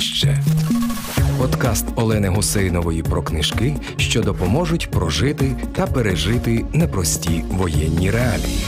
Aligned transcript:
становище. 0.00 0.38
Подкаст 1.38 1.86
Олени 1.96 2.28
Гусейнової 2.28 3.02
про 3.02 3.22
книжки, 3.22 3.76
що 3.96 4.22
допоможуть 4.22 4.90
прожити 4.90 5.56
та 5.72 5.86
пережити 5.86 6.64
непрості 6.72 7.44
воєнні 7.50 8.10
реалії. 8.10 8.60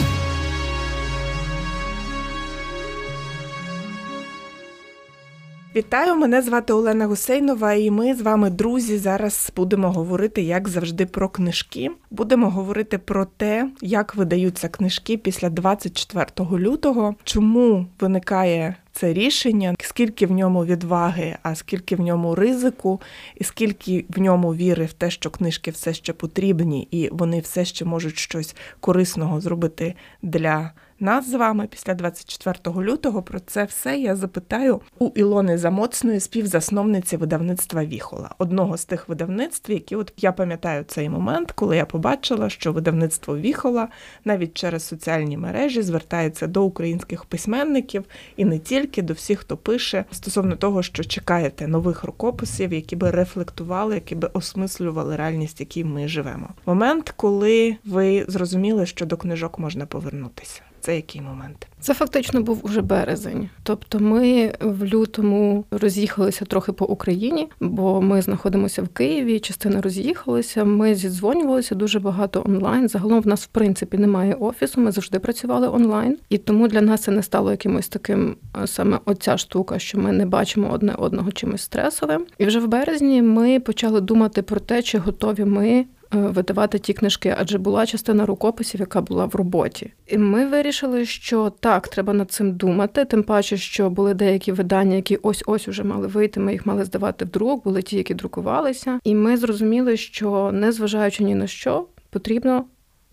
Вітаю, 5.76 6.16
мене 6.16 6.42
звати 6.42 6.72
Олена 6.72 7.06
Гусейнова, 7.06 7.72
і 7.72 7.90
ми 7.90 8.14
з 8.14 8.20
вами, 8.20 8.50
друзі, 8.50 8.98
зараз 8.98 9.52
будемо 9.56 9.92
говорити, 9.92 10.42
як 10.42 10.68
завжди, 10.68 11.06
про 11.06 11.28
книжки. 11.28 11.90
Будемо 12.10 12.50
говорити 12.50 12.98
про 12.98 13.24
те, 13.24 13.70
як 13.80 14.14
видаються 14.14 14.68
книжки 14.68 15.16
після 15.16 15.50
24 15.50 16.26
лютого, 16.50 17.14
чому 17.24 17.86
виникає 18.00 18.76
це 18.92 19.12
рішення, 19.12 19.74
скільки 19.80 20.26
в 20.26 20.32
ньому 20.32 20.64
відваги, 20.64 21.36
а 21.42 21.54
скільки 21.54 21.96
в 21.96 22.00
ньому 22.00 22.34
ризику, 22.34 23.00
і 23.34 23.44
скільки 23.44 24.04
в 24.08 24.20
ньому 24.20 24.54
віри 24.54 24.84
в 24.84 24.92
те, 24.92 25.10
що 25.10 25.30
книжки 25.30 25.70
все 25.70 25.94
ще 25.94 26.12
потрібні, 26.12 26.88
і 26.90 27.08
вони 27.12 27.40
все 27.40 27.64
ще 27.64 27.84
можуть 27.84 28.18
щось 28.18 28.56
корисного 28.80 29.40
зробити 29.40 29.94
для 30.22 30.70
нас 31.00 31.30
з 31.30 31.34
вами 31.34 31.66
після 31.66 31.94
24 31.94 32.76
лютого. 32.86 33.22
Про 33.22 33.40
це 33.40 33.64
все 33.64 33.98
я 33.98 34.16
запитаю 34.16 34.80
у 34.98 35.10
Ілони 35.14 35.58
Замоцної, 35.58 36.20
співзасновниці 36.20 37.16
видавництва 37.16 37.84
Віхола, 37.84 38.34
одного 38.38 38.76
з 38.76 38.84
тих 38.84 39.08
видавництв, 39.08 39.70
які 39.70 39.96
от 39.96 40.12
я 40.16 40.32
пам'ятаю 40.32 40.84
цей 40.84 41.08
момент, 41.08 41.52
коли 41.52 41.76
я 41.76 41.86
побачила, 41.86 42.50
що 42.50 42.72
видавництво 42.72 43.36
Віхола 43.36 43.88
навіть 44.24 44.54
через 44.54 44.82
соціальні 44.82 45.36
мережі 45.36 45.82
звертається 45.82 46.46
до 46.46 46.64
українських 46.64 47.24
письменників 47.24 48.04
і 48.36 48.44
не 48.44 48.58
тільки 48.58 48.79
до 48.86 49.12
всіх, 49.14 49.38
хто 49.38 49.56
пише 49.56 50.04
стосовно 50.10 50.56
того, 50.56 50.82
що 50.82 51.04
чекаєте 51.04 51.68
нових 51.68 52.04
рукописів, 52.04 52.72
які 52.72 52.96
би 52.96 53.10
рефлектували, 53.10 53.94
які 53.94 54.14
би 54.14 54.30
осмислювали 54.32 55.16
реальність, 55.16 55.60
в 55.60 55.62
якій 55.62 55.84
ми 55.84 56.08
живемо. 56.08 56.48
Момент, 56.66 57.12
коли 57.16 57.76
ви 57.84 58.24
зрозуміли, 58.28 58.86
що 58.86 59.06
до 59.06 59.16
книжок 59.16 59.58
можна 59.58 59.86
повернутися. 59.86 60.62
Це 60.80 60.96
який 60.96 61.20
момент? 61.20 61.66
Це 61.80 61.94
фактично 61.94 62.42
був 62.42 62.60
уже 62.62 62.80
березень. 62.80 63.48
Тобто, 63.62 63.98
ми 63.98 64.52
в 64.60 64.84
лютому 64.84 65.64
роз'їхалися 65.70 66.44
трохи 66.44 66.72
по 66.72 66.84
Україні, 66.84 67.48
бо 67.60 68.00
ми 68.00 68.22
знаходимося 68.22 68.82
в 68.82 68.88
Києві. 68.88 69.40
Частина 69.40 69.80
роз'їхалася. 69.80 70.64
Ми 70.64 70.94
зідзвонювалися 70.94 71.74
дуже 71.74 72.00
багато 72.00 72.42
онлайн. 72.46 72.88
Загалом 72.88 73.20
в 73.20 73.26
нас 73.26 73.44
в 73.44 73.46
принципі 73.46 73.98
немає 73.98 74.34
офісу. 74.34 74.80
Ми 74.80 74.92
завжди 74.92 75.18
працювали 75.18 75.68
онлайн, 75.68 76.18
і 76.28 76.38
тому 76.38 76.68
для 76.68 76.80
нас 76.80 77.00
це 77.00 77.10
не 77.10 77.22
стало 77.22 77.50
якимось 77.50 77.88
таким 77.88 78.36
саме 78.66 78.98
оця 79.04 79.36
штука, 79.36 79.78
що 79.78 79.98
ми 79.98 80.12
не 80.12 80.26
бачимо 80.26 80.70
одне 80.72 80.94
одного 80.94 81.32
чимось 81.32 81.62
стресовим. 81.62 82.26
І 82.38 82.46
вже 82.46 82.60
в 82.60 82.68
березні 82.68 83.22
ми 83.22 83.60
почали 83.60 84.00
думати 84.00 84.42
про 84.42 84.60
те, 84.60 84.82
чи 84.82 84.98
готові 84.98 85.44
ми 85.44 85.70
Е, 85.70 85.99
видавати 86.12 86.78
ті 86.78 86.92
книжки, 86.92 87.34
адже 87.38 87.58
була 87.58 87.86
частина 87.86 88.26
рукописів, 88.26 88.80
яка 88.80 89.00
була 89.00 89.26
в 89.26 89.34
роботі. 89.34 89.92
І 90.06 90.18
ми 90.18 90.46
вирішили, 90.46 91.04
що 91.04 91.52
так, 91.60 91.88
треба 91.88 92.12
над 92.12 92.30
цим 92.30 92.52
думати. 92.52 93.04
Тим 93.04 93.22
паче, 93.22 93.56
що 93.56 93.90
були 93.90 94.14
деякі 94.14 94.52
видання, 94.52 94.96
які 94.96 95.16
ось 95.16 95.42
ось 95.46 95.68
уже 95.68 95.84
мали 95.84 96.06
вийти. 96.06 96.40
Ми 96.40 96.52
їх 96.52 96.66
мали 96.66 96.84
здавати 96.84 97.24
в 97.24 97.28
друк, 97.28 97.64
були 97.64 97.82
ті, 97.82 97.96
які 97.96 98.14
друкувалися. 98.14 99.00
І 99.04 99.14
ми 99.14 99.36
зрозуміли, 99.36 99.96
що 99.96 100.50
незважаючи 100.52 101.24
ні 101.24 101.34
на 101.34 101.46
що, 101.46 101.86
потрібно. 102.10 102.64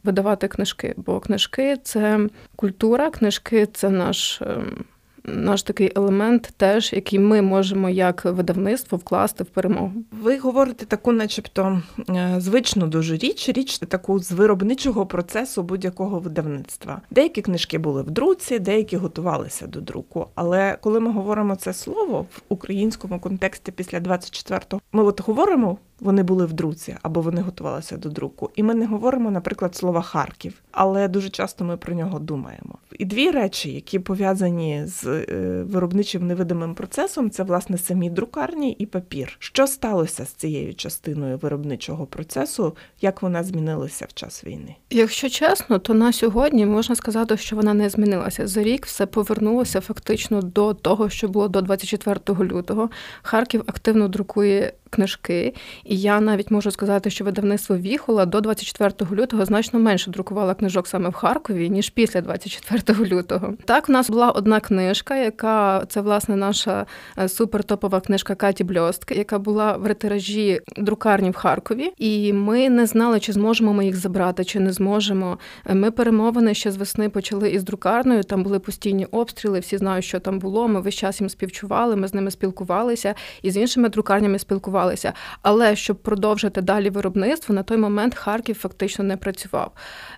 Видавати 0.03 0.47
книжки, 0.47 0.93
бо 0.97 1.19
книжки 1.19 1.77
це 1.83 2.19
культура, 2.55 3.09
книжки 3.09 3.67
це 3.73 3.89
наш 3.89 4.41
ем, 4.41 4.85
наш 5.27 5.63
такий 5.63 5.91
елемент, 5.95 6.53
теж 6.57 6.93
який 6.93 7.19
ми 7.19 7.41
можемо 7.41 7.89
як 7.89 8.25
видавництво 8.25 8.97
вкласти 8.97 9.43
в 9.43 9.47
перемогу. 9.47 9.91
Ви 10.11 10.37
говорите 10.37 10.85
таку, 10.85 11.11
начебто, 11.11 11.81
е, 12.09 12.35
звичну 12.37 12.87
дуже 12.87 13.17
річ, 13.17 13.49
річ 13.49 13.77
таку 13.77 14.19
з 14.19 14.31
виробничого 14.31 15.05
процесу 15.05 15.63
будь-якого 15.63 16.19
видавництва. 16.19 17.01
Деякі 17.11 17.41
книжки 17.41 17.77
були 17.77 18.01
в 18.01 18.11
друці, 18.11 18.59
деякі 18.59 18.97
готувалися 18.97 19.67
до 19.67 19.81
друку. 19.81 20.27
Але 20.35 20.77
коли 20.81 20.99
ми 20.99 21.11
говоримо 21.11 21.55
це 21.55 21.73
слово 21.73 22.21
в 22.21 22.41
українському 22.49 23.19
контексті 23.19 23.71
після 23.71 23.99
24-го, 23.99 24.81
ми 24.91 25.03
от 25.03 25.21
говоримо 25.21 25.77
вони 25.99 26.23
були 26.23 26.45
в 26.45 26.53
друці 26.53 26.95
або 27.01 27.21
вони 27.21 27.41
готувалися 27.41 27.97
до 27.97 28.09
друку. 28.09 28.49
І 28.55 28.63
ми 28.63 28.73
не 28.73 28.85
говоримо, 28.85 29.31
наприклад, 29.31 29.75
слова 29.75 30.01
Харків, 30.01 30.53
але 30.71 31.07
дуже 31.07 31.29
часто 31.29 31.65
ми 31.65 31.77
про 31.77 31.95
нього 31.95 32.19
думаємо. 32.19 32.77
І 32.99 33.05
дві 33.05 33.31
речі, 33.31 33.71
які 33.71 33.99
пов'язані 33.99 34.83
з 34.85 35.05
е, 35.05 35.63
виробничим 35.63 36.27
невидимим 36.27 36.75
процесом, 36.75 37.29
це 37.29 37.43
власне 37.43 37.77
самі 37.77 38.09
друкарні 38.09 38.71
і 38.71 38.85
папір. 38.85 39.35
Що 39.39 39.67
сталося 39.67 40.25
з 40.25 40.29
цією 40.29 40.75
частиною 40.75 41.37
виробничого 41.37 42.05
процесу, 42.05 42.75
як 43.01 43.21
вона 43.21 43.43
змінилася 43.43 44.05
в 44.09 44.13
час 44.13 44.43
війни? 44.43 44.75
Якщо 44.89 45.29
чесно, 45.29 45.79
то 45.79 45.93
на 45.93 46.13
сьогодні 46.13 46.65
можна 46.65 46.95
сказати, 46.95 47.37
що 47.37 47.55
вона 47.55 47.73
не 47.73 47.89
змінилася. 47.89 48.47
За 48.47 48.63
рік 48.63 48.85
все 48.85 49.05
повернулося 49.05 49.81
фактично 49.81 50.41
до 50.41 50.73
того, 50.73 51.09
що 51.09 51.27
було 51.27 51.47
до 51.47 51.61
24 51.61 52.19
лютого. 52.39 52.89
Харків 53.21 53.63
активно 53.65 54.07
друкує 54.07 54.73
книжки, 54.89 55.53
і 55.85 55.97
я 55.97 56.21
навіть 56.21 56.51
можу 56.51 56.71
сказати, 56.71 57.09
що 57.09 57.25
видавництво 57.25 57.77
Віхола 57.77 58.25
до 58.25 58.41
24 58.41 59.11
лютого 59.21 59.45
значно 59.45 59.79
менше 59.79 60.11
друкувало 60.11 60.55
книжок 60.55 60.87
саме 60.87 61.09
в 61.09 61.13
Харкові, 61.13 61.69
ніж 61.69 61.89
після 61.89 62.21
24 62.21 63.09
лютого. 63.09 63.53
Так, 63.65 63.89
у 63.89 63.91
нас 63.91 64.09
була 64.09 64.31
одна 64.31 64.59
книжка, 64.59 65.15
яка 65.15 65.85
це 65.89 66.01
власне 66.01 66.35
наша 66.35 66.85
е, 67.19 67.29
супертопова 67.29 67.99
книжка 67.99 68.35
Каті 68.35 68.63
Бльостки, 68.63 69.15
яка 69.15 69.39
була 69.39 69.77
в 69.77 69.87
ретиражі 69.87 70.61
друкарні 70.77 71.29
в 71.29 71.35
Харкові, 71.35 71.91
і 71.97 72.33
ми 72.33 72.69
не 72.69 72.85
знали, 72.85 73.19
чи 73.19 73.33
зможемо 73.33 73.73
ми 73.73 73.85
їх 73.85 73.95
забрати, 73.95 74.45
чи 74.45 74.59
не 74.59 74.73
зможемо. 74.73 75.37
Е, 75.65 75.75
ми 75.75 75.91
перемовини 75.91 76.53
ще 76.53 76.71
з 76.71 76.77
весни 76.77 77.09
почали 77.09 77.49
із 77.49 77.63
друкарною. 77.63 78.23
Там 78.23 78.43
були 78.43 78.59
постійні 78.59 79.05
обстріли. 79.05 79.59
Всі 79.59 79.77
знають, 79.77 80.05
що 80.05 80.19
там 80.19 80.39
було. 80.39 80.67
Ми 80.67 80.81
весь 80.81 80.95
час 80.95 81.21
їм 81.21 81.29
співчували. 81.29 81.95
Ми 81.95 82.07
з 82.07 82.13
ними 82.13 82.31
спілкувалися 82.31 83.15
і 83.41 83.51
з 83.51 83.57
іншими 83.57 83.89
друкарнями 83.89 84.39
спілкувалися 84.39 84.76
спілкувалися. 84.77 85.13
Але 85.41 85.75
щоб 85.75 85.97
продовжити 85.97 86.61
далі 86.61 86.89
виробництво, 86.89 87.55
на 87.55 87.63
той 87.63 87.77
момент 87.77 88.15
Харків 88.15 88.55
фактично 88.55 89.03
не 89.03 89.17
працював. 89.17 89.71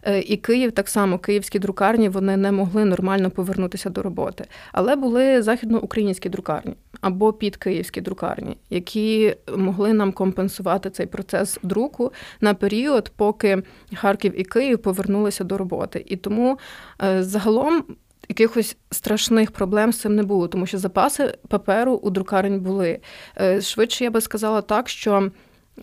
Е, 0.04 0.20
і 0.20 0.38
Київ 0.38 0.72
так 0.72 0.90
само, 0.90 1.20
київські 1.20 1.60
друкарні 1.60 2.10
вони 2.10 2.38
не 2.38 2.52
могли 2.52 2.86
нормально 2.86 3.32
повернутися 3.32 3.90
до 3.90 4.02
роботи. 4.02 4.46
Але 4.72 4.96
були 4.96 5.42
західноукраїнські 5.42 6.30
друкарні 6.30 6.76
або 7.02 7.34
підкиївські 7.34 8.02
друкарні, 8.02 8.58
які 8.70 9.36
могли 9.58 9.94
нам 9.94 10.12
компенсувати 10.12 10.90
цей 10.90 11.06
процес 11.06 11.60
друку 11.64 12.12
на 12.42 12.54
період, 12.54 13.12
поки 13.16 13.64
Харків 13.96 14.40
і 14.40 14.44
Київ 14.44 14.80
повернулися 14.80 15.44
до 15.44 15.58
роботи. 15.58 16.04
І 16.08 16.16
тому 16.16 16.60
е, 17.02 17.24
загалом 17.24 17.84
якихось 18.30 18.78
страшних 18.92 19.52
проблем 19.52 19.94
з 19.94 20.00
цим 20.00 20.16
не 20.16 20.24
було, 20.24 20.48
тому 20.48 20.66
що 20.66 20.78
запаси 20.78 21.38
паперу 21.48 21.94
у 21.94 22.10
друкарень 22.10 22.60
були. 22.60 23.00
Е, 23.42 23.62
швидше 23.62 24.04
я 24.04 24.12
би 24.12 24.22
сказала 24.22 24.62
так, 24.62 24.90
що 24.90 25.32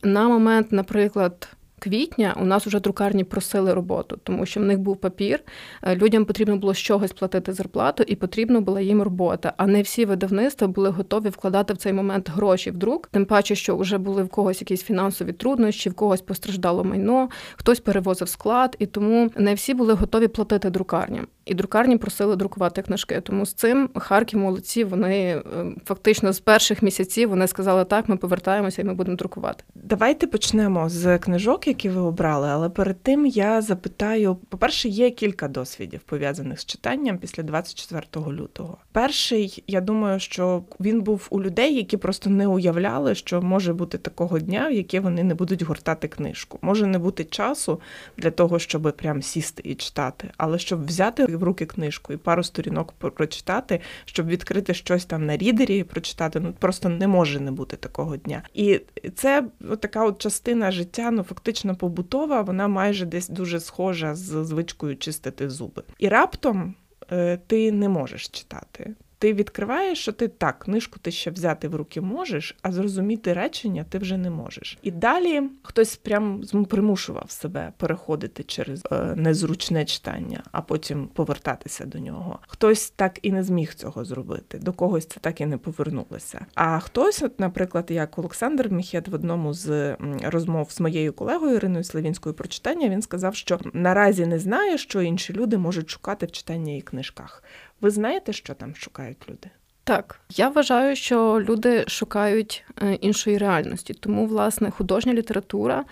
на 0.02 0.28
момент, 0.28 0.72
наприклад, 0.72 1.48
квітня 1.78 2.36
у 2.40 2.44
нас 2.44 2.66
вже 2.66 2.80
друкарні 2.80 3.24
просили 3.24 3.74
роботу, 3.74 4.18
тому 4.22 4.46
що 4.46 4.60
в 4.60 4.62
них 4.62 4.78
був 4.78 4.96
папір. 4.96 5.40
Е, 5.82 5.96
людям 5.96 6.24
потрібно 6.24 6.56
було 6.56 6.74
з 6.74 6.78
чогось 6.78 7.12
платити 7.12 7.52
зарплату, 7.52 8.04
і 8.06 8.14
потрібна 8.16 8.60
була 8.60 8.80
їм 8.80 9.02
робота. 9.02 9.52
А 9.56 9.66
не 9.66 9.82
всі 9.82 10.04
видавництва 10.04 10.68
були 10.68 10.90
готові 10.90 11.28
вкладати 11.28 11.74
в 11.74 11.76
цей 11.76 11.92
момент 11.92 12.30
гроші 12.30 12.70
в 12.70 12.76
друк. 12.76 13.06
Тим 13.06 13.24
паче, 13.24 13.54
що 13.54 13.76
вже 13.76 13.98
були 13.98 14.22
в 14.22 14.28
когось 14.28 14.60
якісь 14.60 14.82
фінансові 14.82 15.32
труднощі, 15.32 15.90
в 15.90 15.94
когось 15.94 16.20
постраждало 16.20 16.84
майно, 16.84 17.28
хтось 17.56 17.80
перевозив 17.80 18.28
склад, 18.28 18.76
і 18.78 18.86
тому 18.86 19.30
не 19.36 19.54
всі 19.54 19.74
були 19.74 19.94
готові 19.94 20.28
платити 20.28 20.70
друкарням. 20.70 21.26
І 21.46 21.54
друкарні 21.54 21.96
просили 21.96 22.36
друкувати 22.36 22.82
книжки. 22.82 23.20
Тому 23.20 23.46
з 23.46 23.52
цим 23.52 23.88
Харків 23.94 24.38
молодці. 24.38 24.84
Вони 24.84 25.16
е, 25.18 25.42
фактично 25.84 26.32
з 26.32 26.40
перших 26.40 26.82
місяців 26.82 27.28
вони 27.28 27.46
сказали, 27.46 27.84
так, 27.84 28.08
ми 28.08 28.16
повертаємося 28.16 28.82
і 28.82 28.84
ми 28.84 28.94
будемо 28.94 29.16
друкувати. 29.16 29.64
Давайте 29.74 30.26
почнемо 30.26 30.88
з 30.88 31.18
книжок, 31.18 31.65
які 31.66 31.88
ви 31.88 32.00
обрали. 32.00 32.48
Але 32.48 32.68
перед 32.68 33.02
тим 33.02 33.26
я 33.26 33.62
запитаю: 33.62 34.34
по-перше, 34.34 34.88
є 34.88 35.10
кілька 35.10 35.48
досвідів 35.48 36.00
пов'язаних 36.00 36.60
з 36.60 36.64
читанням 36.64 37.18
після 37.18 37.42
24 37.42 38.26
лютого. 38.26 38.78
Перший, 38.92 39.64
я 39.66 39.80
думаю, 39.80 40.20
що 40.20 40.62
він 40.80 41.00
був 41.00 41.26
у 41.30 41.42
людей, 41.42 41.74
які 41.74 41.96
просто 41.96 42.30
не 42.30 42.46
уявляли, 42.46 43.14
що 43.14 43.42
може 43.42 43.72
бути 43.72 43.98
такого 43.98 44.38
дня, 44.38 44.68
в 44.68 44.72
яке 44.72 45.00
вони 45.00 45.24
не 45.24 45.34
будуть 45.34 45.62
гортати 45.62 46.08
книжку. 46.08 46.58
Може 46.62 46.86
не 46.86 46.98
бути 46.98 47.24
часу 47.24 47.80
для 48.16 48.30
того, 48.30 48.58
щоб 48.58 48.94
прям 48.96 49.22
сісти 49.22 49.62
і 49.64 49.74
читати, 49.74 50.30
але 50.36 50.58
щоб 50.58 50.86
взяти 50.86 51.26
в 51.26 51.42
руки 51.42 51.66
книжку 51.66 52.12
і 52.12 52.16
пару 52.16 52.42
сторінок 52.42 52.92
прочитати, 52.92 53.80
щоб 54.04 54.26
відкрити 54.26 54.74
щось 54.74 55.04
там 55.04 55.26
на 55.26 55.36
рідері 55.36 55.78
і 55.78 55.84
прочитати. 55.84 56.40
Ну 56.40 56.54
просто 56.58 56.88
не 56.88 57.08
може 57.08 57.40
не 57.40 57.50
бути 57.50 57.76
такого 57.76 58.16
дня. 58.16 58.42
І 58.54 58.80
це 59.14 59.44
от 59.70 59.80
така 59.80 60.04
от 60.04 60.18
частина 60.18 60.70
життя, 60.70 61.10
ну 61.10 61.22
фактично 61.22 61.55
побутова, 61.74 62.42
вона 62.42 62.68
майже 62.68 63.06
десь 63.06 63.28
дуже 63.28 63.60
схожа 63.60 64.14
з 64.14 64.44
звичкою 64.44 64.96
чистити 64.96 65.50
зуби. 65.50 65.82
І 65.98 66.08
раптом 66.08 66.74
е, 67.10 67.38
ти 67.46 67.72
не 67.72 67.88
можеш 67.88 68.28
читати. 68.28 68.94
Ти 69.26 69.32
відкриваєш, 69.32 69.98
що 69.98 70.12
ти 70.12 70.28
так, 70.28 70.58
книжку 70.58 70.98
ти 71.02 71.10
ще 71.10 71.30
взяти 71.30 71.68
в 71.68 71.74
руки 71.74 72.00
можеш, 72.00 72.56
а 72.62 72.72
зрозуміти 72.72 73.32
речення 73.32 73.84
ти 73.88 73.98
вже 73.98 74.16
не 74.16 74.30
можеш. 74.30 74.78
І 74.82 74.90
далі 74.90 75.42
хтось 75.62 75.96
прям 75.96 76.42
примушував 76.68 77.30
себе 77.30 77.72
переходити 77.76 78.42
через 78.42 78.82
е, 78.92 79.14
незручне 79.16 79.84
читання, 79.84 80.42
а 80.52 80.60
потім 80.60 81.06
повертатися 81.06 81.84
до 81.84 81.98
нього. 81.98 82.38
Хтось 82.48 82.90
так 82.90 83.18
і 83.22 83.32
не 83.32 83.42
зміг 83.42 83.74
цього 83.74 84.04
зробити, 84.04 84.58
до 84.58 84.72
когось 84.72 85.06
це 85.06 85.20
так 85.20 85.40
і 85.40 85.46
не 85.46 85.58
повернулося. 85.58 86.46
А 86.54 86.78
хтось, 86.78 87.22
от, 87.22 87.40
наприклад, 87.40 87.86
як 87.88 88.18
Олександр 88.18 88.68
Міхет 88.68 89.08
в 89.08 89.14
одному 89.14 89.54
з 89.54 89.96
розмов 90.22 90.70
з 90.70 90.80
моєю 90.80 91.12
колегою 91.12 91.54
Іриною 91.54 91.84
Славінською 91.84 92.34
про 92.34 92.48
читання, 92.48 92.88
він 92.88 93.02
сказав, 93.02 93.34
що 93.34 93.60
наразі 93.72 94.26
не 94.26 94.38
знає, 94.38 94.78
що 94.78 95.02
інші 95.02 95.32
люди 95.32 95.58
можуть 95.58 95.90
шукати 95.90 96.26
в 96.26 96.32
читанні 96.32 96.78
і 96.78 96.82
книжках. 96.82 97.42
Ви 97.80 97.90
знаєте, 97.90 98.32
що 98.32 98.54
там 98.54 98.74
шукають 98.74 99.28
люди? 99.28 99.50
Так, 99.86 100.20
я 100.30 100.48
вважаю, 100.48 100.96
що 100.96 101.42
люди 101.48 101.84
шукають 101.86 102.64
е, 102.82 102.94
іншої 102.94 103.38
реальності, 103.38 103.94
тому 103.94 104.26
власне 104.26 104.70
художня 104.70 105.14
література 105.14 105.84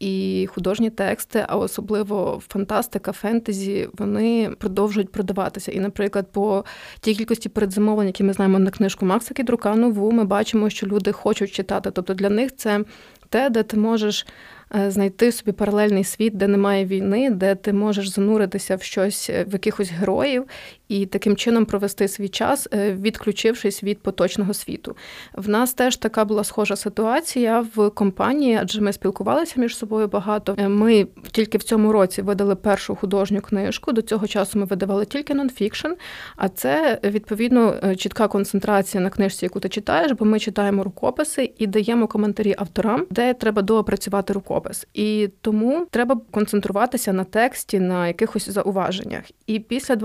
і 0.00 0.46
художні 0.54 0.90
тексти, 0.90 1.44
а 1.48 1.56
особливо 1.56 2.42
фантастика, 2.48 3.12
фентезі, 3.12 3.88
вони 3.92 4.50
продовжують 4.58 5.12
продаватися. 5.12 5.72
І, 5.72 5.80
наприклад, 5.80 6.32
по 6.32 6.64
тій 7.00 7.14
кількості 7.14 7.48
передзамовлень, 7.48 8.06
які 8.06 8.24
ми 8.24 8.32
знаємо 8.32 8.58
на 8.58 8.70
книжку 8.70 9.06
Макса 9.06 9.34
Кідрука, 9.34 9.74
нову, 9.74 10.12
ми 10.12 10.24
бачимо, 10.24 10.70
що 10.70 10.86
люди 10.86 11.12
хочуть 11.12 11.52
читати. 11.52 11.90
Тобто 11.90 12.14
для 12.14 12.30
них 12.30 12.56
це 12.56 12.84
те, 13.28 13.50
де 13.50 13.62
ти 13.62 13.76
можеш 13.76 14.26
Е, 14.74 14.90
знайти 14.90 15.32
собі 15.32 15.52
паралельний 15.52 16.04
світ, 16.04 16.36
де 16.36 16.46
немає 16.48 16.84
війни, 16.84 17.30
де 17.30 17.54
ти 17.54 17.72
можеш 17.72 18.08
зануритися 18.08 18.76
в 18.76 18.82
щось 18.82 19.30
е, 19.30 19.44
в 19.48 19.52
якихось 19.52 19.90
героїв 19.90 20.44
і 20.92 21.06
таким 21.06 21.36
чином 21.36 21.64
провести 21.64 22.08
свій 22.08 22.28
час, 22.28 22.68
е, 22.74 22.92
відключившись 22.92 23.84
від 23.84 24.02
поточного 24.02 24.54
світу. 24.54 24.96
В 25.34 25.48
нас 25.48 25.74
теж 25.74 25.96
така 25.96 26.24
була 26.24 26.44
схожа 26.44 26.76
ситуація 26.76 27.66
в 27.74 27.90
компанії, 27.90 28.58
адже 28.62 28.80
ми 28.80 28.92
спілкувалися 28.92 29.60
між 29.60 29.76
собою 29.76 30.08
багато. 30.08 30.56
Ми 30.68 31.06
тільки 31.30 31.58
в 31.58 31.62
цьому 31.62 31.92
році 31.92 32.22
видали 32.22 32.56
першу 32.56 32.96
художню 32.96 33.40
книжку. 33.40 33.92
До 33.92 34.02
цього 34.02 34.26
часу 34.26 34.58
ми 34.58 34.64
видавали 34.64 35.04
тільки 35.04 35.34
нонфікшн, 35.34 35.88
а 36.36 36.48
це 36.48 37.00
відповідно 37.04 37.94
чітка 37.96 38.28
концентрація 38.28 39.02
на 39.02 39.10
книжці, 39.10 39.44
яку 39.44 39.60
ти 39.60 39.68
читаєш, 39.68 40.12
бо 40.12 40.24
ми 40.24 40.38
читаємо 40.38 40.84
рукописи 40.84 41.52
і 41.58 41.66
даємо 41.66 42.06
коментарі 42.06 42.54
авторам, 42.58 43.06
де 43.10 43.34
треба 43.34 43.62
доопрацювати 43.62 44.32
рукопис 44.32 44.86
і 44.94 45.28
тому 45.40 45.86
треба 45.90 46.20
концентруватися 46.30 47.12
на 47.12 47.24
тексті, 47.24 47.80
на 47.80 48.06
якихось 48.06 48.50
зауваженнях. 48.50 49.24
І 49.46 49.58
після 49.58 49.96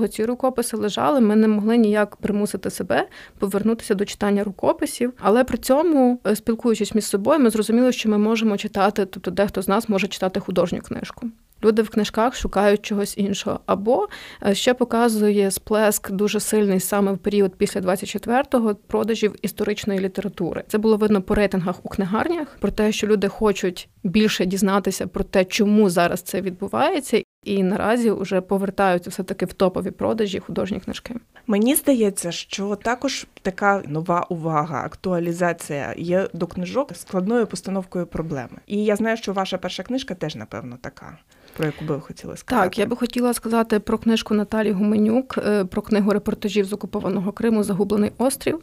24-го 0.00 0.08
ці 0.08 0.24
рукописи 0.24 0.76
лежали. 0.76 1.20
Ми 1.20 1.36
не 1.36 1.48
могли 1.48 1.76
ніяк 1.76 2.16
примусити 2.16 2.70
себе 2.70 3.08
повернутися 3.38 3.94
до 3.94 4.04
читання 4.04 4.44
рукописів, 4.44 5.12
але 5.20 5.44
при 5.44 5.58
цьому, 5.58 6.20
е, 6.26 6.36
спілкуючись 6.36 6.94
між 6.94 7.04
собою, 7.04 7.40
ми 7.40 7.50
зрозуміли, 7.50 7.92
що 7.92 8.08
ми 8.08 8.18
можемо 8.18 8.56
читати, 8.56 9.06
тобто 9.06 9.30
дехто 9.30 9.62
з 9.62 9.68
нас 9.68 9.88
може 9.88 10.06
читати 10.06 10.40
художню 10.40 10.80
книжку. 10.80 11.26
Люди 11.64 11.82
в 11.82 11.90
книжках 11.90 12.36
шукають 12.36 12.82
чогось 12.82 13.18
іншого. 13.18 13.60
Або 13.66 14.08
е, 14.46 14.54
ще 14.54 14.74
показує 14.74 15.50
сплеск 15.50 16.10
дуже 16.10 16.40
сильний 16.40 16.80
саме 16.80 17.12
в 17.12 17.18
період 17.18 17.54
після 17.54 17.80
24-го 17.80 18.74
продажів 18.74 19.34
історичної 19.42 20.00
літератури. 20.00 20.64
Це 20.68 20.78
було 20.78 20.96
видно 20.96 21.22
по 21.22 21.34
рейтингах 21.34 21.76
у 21.82 21.88
книгарнях 21.88 22.56
про 22.60 22.70
те, 22.70 22.92
що 22.92 23.06
люди 23.06 23.28
хочуть 23.28 23.88
більше 24.04 24.46
дізнатися 24.46 25.06
про 25.06 25.24
те, 25.24 25.44
чому 25.44 25.90
зараз 25.90 26.22
це 26.22 26.40
відбувається, 26.40 27.22
і 27.44 27.62
наразі 27.62 28.10
вже 28.10 28.40
повертаються 28.40 29.10
все 29.10 29.22
таки 29.22 29.46
в 29.46 29.52
топові 29.52 29.90
продажі 29.90 30.40
художні 30.40 30.80
книжки. 30.80 31.14
Мені 31.46 31.74
здається, 31.74 32.32
що 32.32 32.76
також 32.76 33.26
така 33.42 33.82
нова 33.86 34.26
увага, 34.28 34.84
актуалізація 34.84 35.94
є 35.96 36.28
до 36.32 36.46
книжок 36.46 36.96
складною 36.96 37.46
постановкою 37.46 38.06
проблеми. 38.06 38.58
І 38.66 38.84
я 38.84 38.96
знаю, 38.96 39.16
що 39.16 39.32
ваша 39.32 39.58
перша 39.58 39.82
книжка 39.82 40.14
теж 40.14 40.36
напевно 40.36 40.78
така 40.80 41.18
про 41.56 41.66
яку 41.66 41.84
би 41.84 41.94
ви 41.94 42.00
хотіли 42.00 42.36
сказати? 42.36 42.66
Так, 42.66 42.78
я 42.78 42.86
би 42.86 42.96
хотіла 42.96 43.34
сказати 43.34 43.80
про 43.80 43.98
книжку 43.98 44.34
Наталі 44.34 44.72
Гуменюк, 44.72 45.38
е, 45.38 45.64
про 45.64 45.82
книгу 45.82 46.12
репортажів 46.12 46.64
з 46.64 46.72
окупованого 46.72 47.32
Криму 47.32 47.62
Загублений 47.62 48.12
острів. 48.18 48.60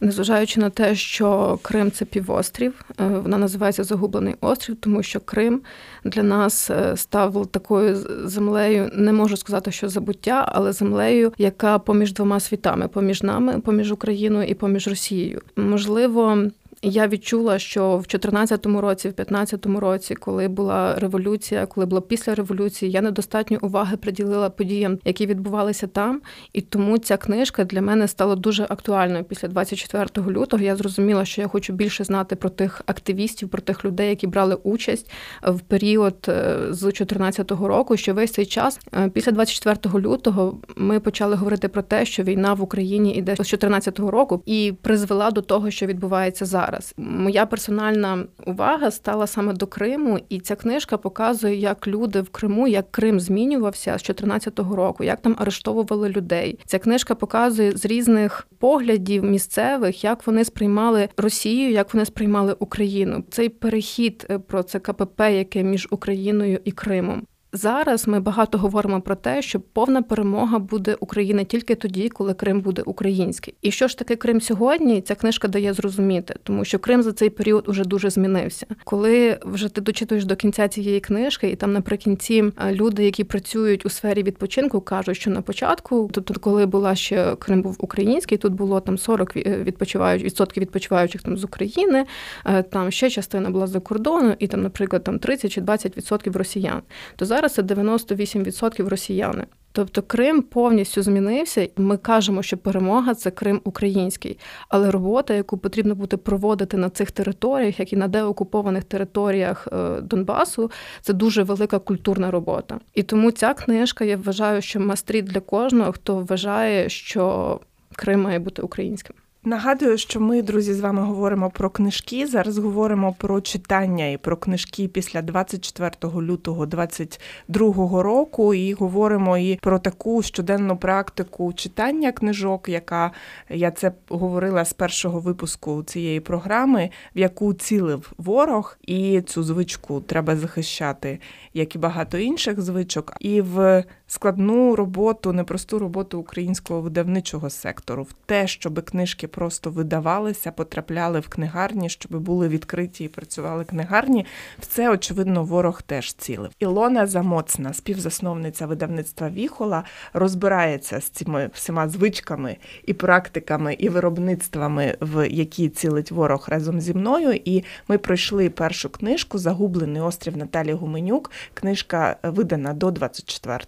Незважаючи 0.00 0.60
на 0.60 0.70
те, 0.70 0.94
що 0.94 1.58
Крим 1.62 1.90
це 1.90 2.04
півострів, 2.04 2.84
е, 3.00 3.06
вона 3.06 3.38
називається 3.38 3.84
Загублений 3.84 4.34
острів, 4.40 4.76
тому 4.80 5.02
що 5.02 5.20
Крим 5.20 5.60
для 6.04 6.22
нас 6.22 6.70
е, 6.70 6.96
став 6.96 7.46
такою 7.46 7.96
землею, 8.28 8.90
не 8.94 9.12
можу 9.12 9.36
сказати, 9.36 9.70
що 9.72 9.88
забуття, 9.88 10.48
але 10.52 10.72
землею, 10.72 11.32
яка 11.38 11.78
поміж 11.78 12.12
двома 12.12 12.40
світами, 12.40 12.88
поміж 12.88 13.22
нами, 13.22 13.60
поміж 13.60 13.92
Україною 13.92 14.48
і 14.48 14.54
поміж 14.54 14.88
Росією. 14.88 15.40
Можливо, 15.56 16.38
я 16.84 17.08
відчула, 17.08 17.58
що 17.58 17.90
в 17.90 18.06
2014 18.06 18.66
році, 18.66 19.08
в 19.08 19.14
2015 19.14 19.66
році, 19.66 20.14
коли 20.14 20.48
була 20.48 20.94
революція, 20.94 21.66
коли 21.66 21.86
була 21.86 22.00
після 22.00 22.34
революції, 22.34 22.90
я 22.90 23.00
недостатньо 23.00 23.58
уваги 23.62 23.96
приділила 23.96 24.50
подіям, 24.50 24.98
які 25.04 25.26
відбувалися 25.26 25.86
там. 25.86 26.22
І 26.52 26.60
тому 26.60 26.98
ця 26.98 27.16
книжка 27.16 27.64
для 27.64 27.82
мене 27.82 28.08
стала 28.08 28.36
дуже 28.36 28.66
актуальною 28.68 29.24
після 29.24 29.48
24 29.48 30.30
лютого. 30.30 30.62
Я 30.62 30.76
зрозуміла, 30.76 31.24
що 31.24 31.40
я 31.40 31.48
хочу 31.48 31.72
більше 31.72 32.04
знати 32.04 32.36
про 32.36 32.50
тих 32.50 32.82
активістів, 32.86 33.48
про 33.48 33.62
тих 33.62 33.84
людей, 33.84 34.08
які 34.08 34.26
брали 34.26 34.54
участь 34.54 35.10
в 35.42 35.60
період 35.60 36.16
е, 36.28 36.58
з 36.70 36.80
2014 36.80 37.50
року. 37.50 37.96
Що 37.96 38.14
весь 38.14 38.32
цей 38.32 38.46
час 38.46 38.80
е, 38.94 39.08
після 39.08 39.32
24 39.32 39.98
лютого 40.04 40.58
ми 40.76 41.00
почали 41.00 41.36
говорити 41.36 41.68
про 41.68 41.82
те, 41.82 42.04
що 42.04 42.22
війна 42.22 42.54
в 42.54 42.62
Україні 42.62 43.14
іде 43.14 43.32
з 43.32 43.36
2014 43.36 43.98
року 43.98 44.42
і 44.46 44.72
призвела 44.82 45.30
до 45.30 45.40
того, 45.40 45.70
що 45.70 45.86
відбувається 45.86 46.44
зараз 46.44 46.73
зараз. 46.74 46.94
Моя 46.96 47.46
персональна 47.46 48.26
увага 48.46 48.90
стала 48.90 49.26
саме 49.26 49.52
до 49.52 49.66
Криму, 49.66 50.20
і 50.28 50.40
ця 50.40 50.56
книжка 50.56 50.96
показує, 50.96 51.56
як 51.56 51.86
люди 51.86 52.20
в 52.20 52.28
Криму, 52.28 52.68
як 52.68 52.92
Крим 52.92 53.20
змінювався 53.20 53.98
з 53.98 54.02
2014 54.02 54.58
року, 54.58 55.04
як 55.04 55.20
там 55.20 55.36
арештовували 55.38 56.08
людей. 56.08 56.58
Ця 56.66 56.78
книжка 56.78 57.14
показує 57.14 57.72
з 57.72 57.84
різних 57.84 58.46
поглядів 58.58 59.24
місцевих, 59.24 60.04
як 60.04 60.26
вони 60.26 60.44
сприймали 60.44 61.08
Росію, 61.16 61.70
як 61.70 61.94
вони 61.94 62.06
сприймали 62.06 62.56
Україну. 62.58 63.24
Цей 63.30 63.48
перехід 63.48 64.26
е, 64.30 64.38
про 64.38 64.62
це 64.62 64.78
КПП, 64.78 65.20
яке 65.20 65.62
між 65.62 65.88
Україною 65.90 66.60
і 66.64 66.72
Кримом. 66.72 67.22
Зараз 67.56 68.08
ми 68.08 68.20
багато 68.20 68.58
говоримо 68.58 69.00
про 69.00 69.14
те, 69.14 69.42
що 69.42 69.60
повна 69.60 70.02
перемога 70.02 70.58
буде 70.58 70.96
України 71.00 71.44
тільки 71.44 71.74
тоді, 71.74 72.08
коли 72.08 72.34
Крим 72.34 72.60
буде 72.60 72.82
український. 72.82 73.54
І 73.62 73.70
що 73.70 73.88
ж 73.88 73.98
таке 73.98 74.16
Крим 74.16 74.40
сьогодні? 74.40 75.00
Ця 75.00 75.14
книжка 75.14 75.48
дає 75.48 75.72
зрозуміти, 75.72 76.34
тому 76.42 76.64
що 76.64 76.78
Крим 76.78 77.02
за 77.02 77.12
цей 77.12 77.30
період 77.30 77.68
уже 77.68 77.84
дуже 77.84 78.10
змінився. 78.10 78.66
Коли 78.84 79.38
вже 79.44 79.68
ти 79.68 79.80
дочитуєш 79.80 80.24
до 80.24 80.36
кінця 80.36 80.68
цієї 80.68 81.00
книжки, 81.00 81.50
і 81.50 81.56
там 81.56 81.72
наприкінці 81.72 82.44
люди, 82.70 83.04
які 83.04 83.24
працюють 83.24 83.86
у 83.86 83.90
сфері 83.90 84.22
відпочинку, 84.22 84.80
кажуть, 84.80 85.16
що 85.16 85.30
на 85.30 85.42
початку, 85.42 86.10
тобто, 86.12 86.34
коли 86.40 86.66
була 86.66 86.94
ще 86.94 87.36
Крим 87.36 87.62
був 87.62 87.76
український, 87.78 88.38
тут 88.38 88.52
було 88.52 88.80
там 88.80 88.98
40 88.98 89.36
відпочиваючих 89.36 90.26
відсотків 90.26 90.60
відпочиваючих 90.62 91.22
там 91.22 91.36
з 91.36 91.44
України, 91.44 92.06
е, 92.46 92.62
там 92.62 92.90
ще 92.90 93.10
частина 93.10 93.50
була 93.50 93.66
за 93.66 93.80
кордону, 93.80 94.34
і 94.38 94.46
там, 94.46 94.62
наприклад, 94.62 95.04
там 95.04 95.18
30 95.18 95.52
чи 95.52 95.60
20% 95.60 95.96
відсотків 95.96 96.36
росіян. 96.36 96.82
То 97.16 97.26
зараз 97.26 97.43
зараз 97.48 97.54
це 97.54 97.62
98% 97.62 98.88
росіяни. 98.88 99.46
Тобто 99.72 100.02
Крим 100.02 100.42
повністю 100.42 101.02
змінився. 101.02 101.68
Ми 101.76 101.96
кажемо, 101.96 102.42
що 102.42 102.56
перемога 102.56 103.14
це 103.14 103.30
Крим 103.30 103.60
український, 103.64 104.38
але 104.68 104.90
робота, 104.90 105.34
яку 105.34 105.58
потрібно 105.58 105.94
буде 105.94 106.16
проводити 106.16 106.76
на 106.76 106.90
цих 106.90 107.10
територіях, 107.10 107.80
як 107.80 107.92
і 107.92 107.96
на 107.96 108.08
деокупованих 108.08 108.84
територіях 108.84 109.68
е, 109.72 110.00
Донбасу, 110.00 110.70
це 111.02 111.12
дуже 111.12 111.42
велика 111.42 111.78
культурна 111.78 112.30
робота. 112.30 112.80
І 112.94 113.02
тому 113.02 113.30
ця 113.30 113.54
книжка 113.54 114.04
я 114.04 114.16
вважаю, 114.16 114.62
що 114.62 114.80
мастріт 114.80 115.24
для 115.24 115.40
кожного, 115.40 115.92
хто 115.92 116.16
вважає, 116.16 116.88
що 116.88 117.60
Крим 117.96 118.22
має 118.22 118.38
бути 118.38 118.62
українським. 118.62 119.16
Нагадую, 119.46 119.98
що 119.98 120.20
ми, 120.20 120.42
друзі, 120.42 120.74
з 120.74 120.80
вами 120.80 121.02
говоримо 121.02 121.50
про 121.50 121.70
книжки. 121.70 122.26
Зараз 122.26 122.58
говоримо 122.58 123.14
про 123.18 123.40
читання 123.40 124.06
і 124.06 124.16
про 124.16 124.36
книжки 124.36 124.88
після 124.88 125.22
24 125.22 125.90
лютого 126.04 126.66
2022 126.66 128.02
року. 128.02 128.54
І 128.54 128.72
говоримо 128.72 129.38
і 129.38 129.58
про 129.62 129.78
таку 129.78 130.22
щоденну 130.22 130.76
практику 130.76 131.52
читання 131.52 132.12
книжок, 132.12 132.68
яка 132.68 133.10
я 133.48 133.70
це 133.70 133.92
говорила 134.08 134.64
з 134.64 134.72
першого 134.72 135.20
випуску 135.20 135.82
цієї 135.82 136.20
програми, 136.20 136.90
в 137.16 137.18
яку 137.18 137.54
цілив 137.54 138.12
ворог, 138.18 138.76
і 138.82 139.20
цю 139.20 139.42
звичку 139.42 140.00
треба 140.00 140.36
захищати, 140.36 141.18
як 141.54 141.74
і 141.74 141.78
багато 141.78 142.18
інших 142.18 142.60
звичок, 142.60 143.14
і 143.20 143.40
в 143.40 143.84
складну 144.14 144.76
роботу, 144.76 145.32
непросту 145.32 145.78
роботу 145.78 146.18
українського 146.18 146.80
видавничого 146.80 147.50
сектору, 147.50 148.02
в 148.02 148.12
те, 148.26 148.46
щоб 148.46 148.84
книжки 148.84 149.28
просто 149.28 149.70
видавалися, 149.70 150.52
потрапляли 150.52 151.20
в 151.20 151.28
книгарні, 151.28 151.88
щоб 151.88 152.16
були 152.22 152.48
відкриті 152.48 153.04
і 153.04 153.08
працювали 153.08 153.64
книгарні. 153.64 154.26
В 154.58 154.66
це, 154.66 154.90
очевидно, 154.90 155.44
ворог 155.44 155.82
теж 155.82 156.12
цілив. 156.12 156.50
Ілона 156.58 157.06
Замоцна, 157.06 157.72
співзасновниця 157.72 158.66
видавництва 158.66 159.30
Віхола, 159.30 159.84
розбирається 160.12 161.00
з 161.00 161.04
цими 161.04 161.50
всіма 161.54 161.88
звичками 161.88 162.56
і 162.86 162.92
практиками 162.92 163.74
і 163.74 163.88
виробництвами, 163.88 164.96
в 165.00 165.28
які 165.28 165.68
цілить 165.68 166.10
ворог 166.10 166.46
разом 166.48 166.80
зі 166.80 166.94
мною. 166.94 167.40
І 167.44 167.64
ми 167.88 167.98
пройшли 167.98 168.50
першу 168.50 168.90
книжку 168.90 169.38
Загублений 169.38 170.02
острів 170.02 170.36
Наталі 170.36 170.72
Гуменюк. 170.72 171.30
Книжка 171.54 172.16
видана 172.22 172.72
до 172.72 172.90
24 172.90 173.58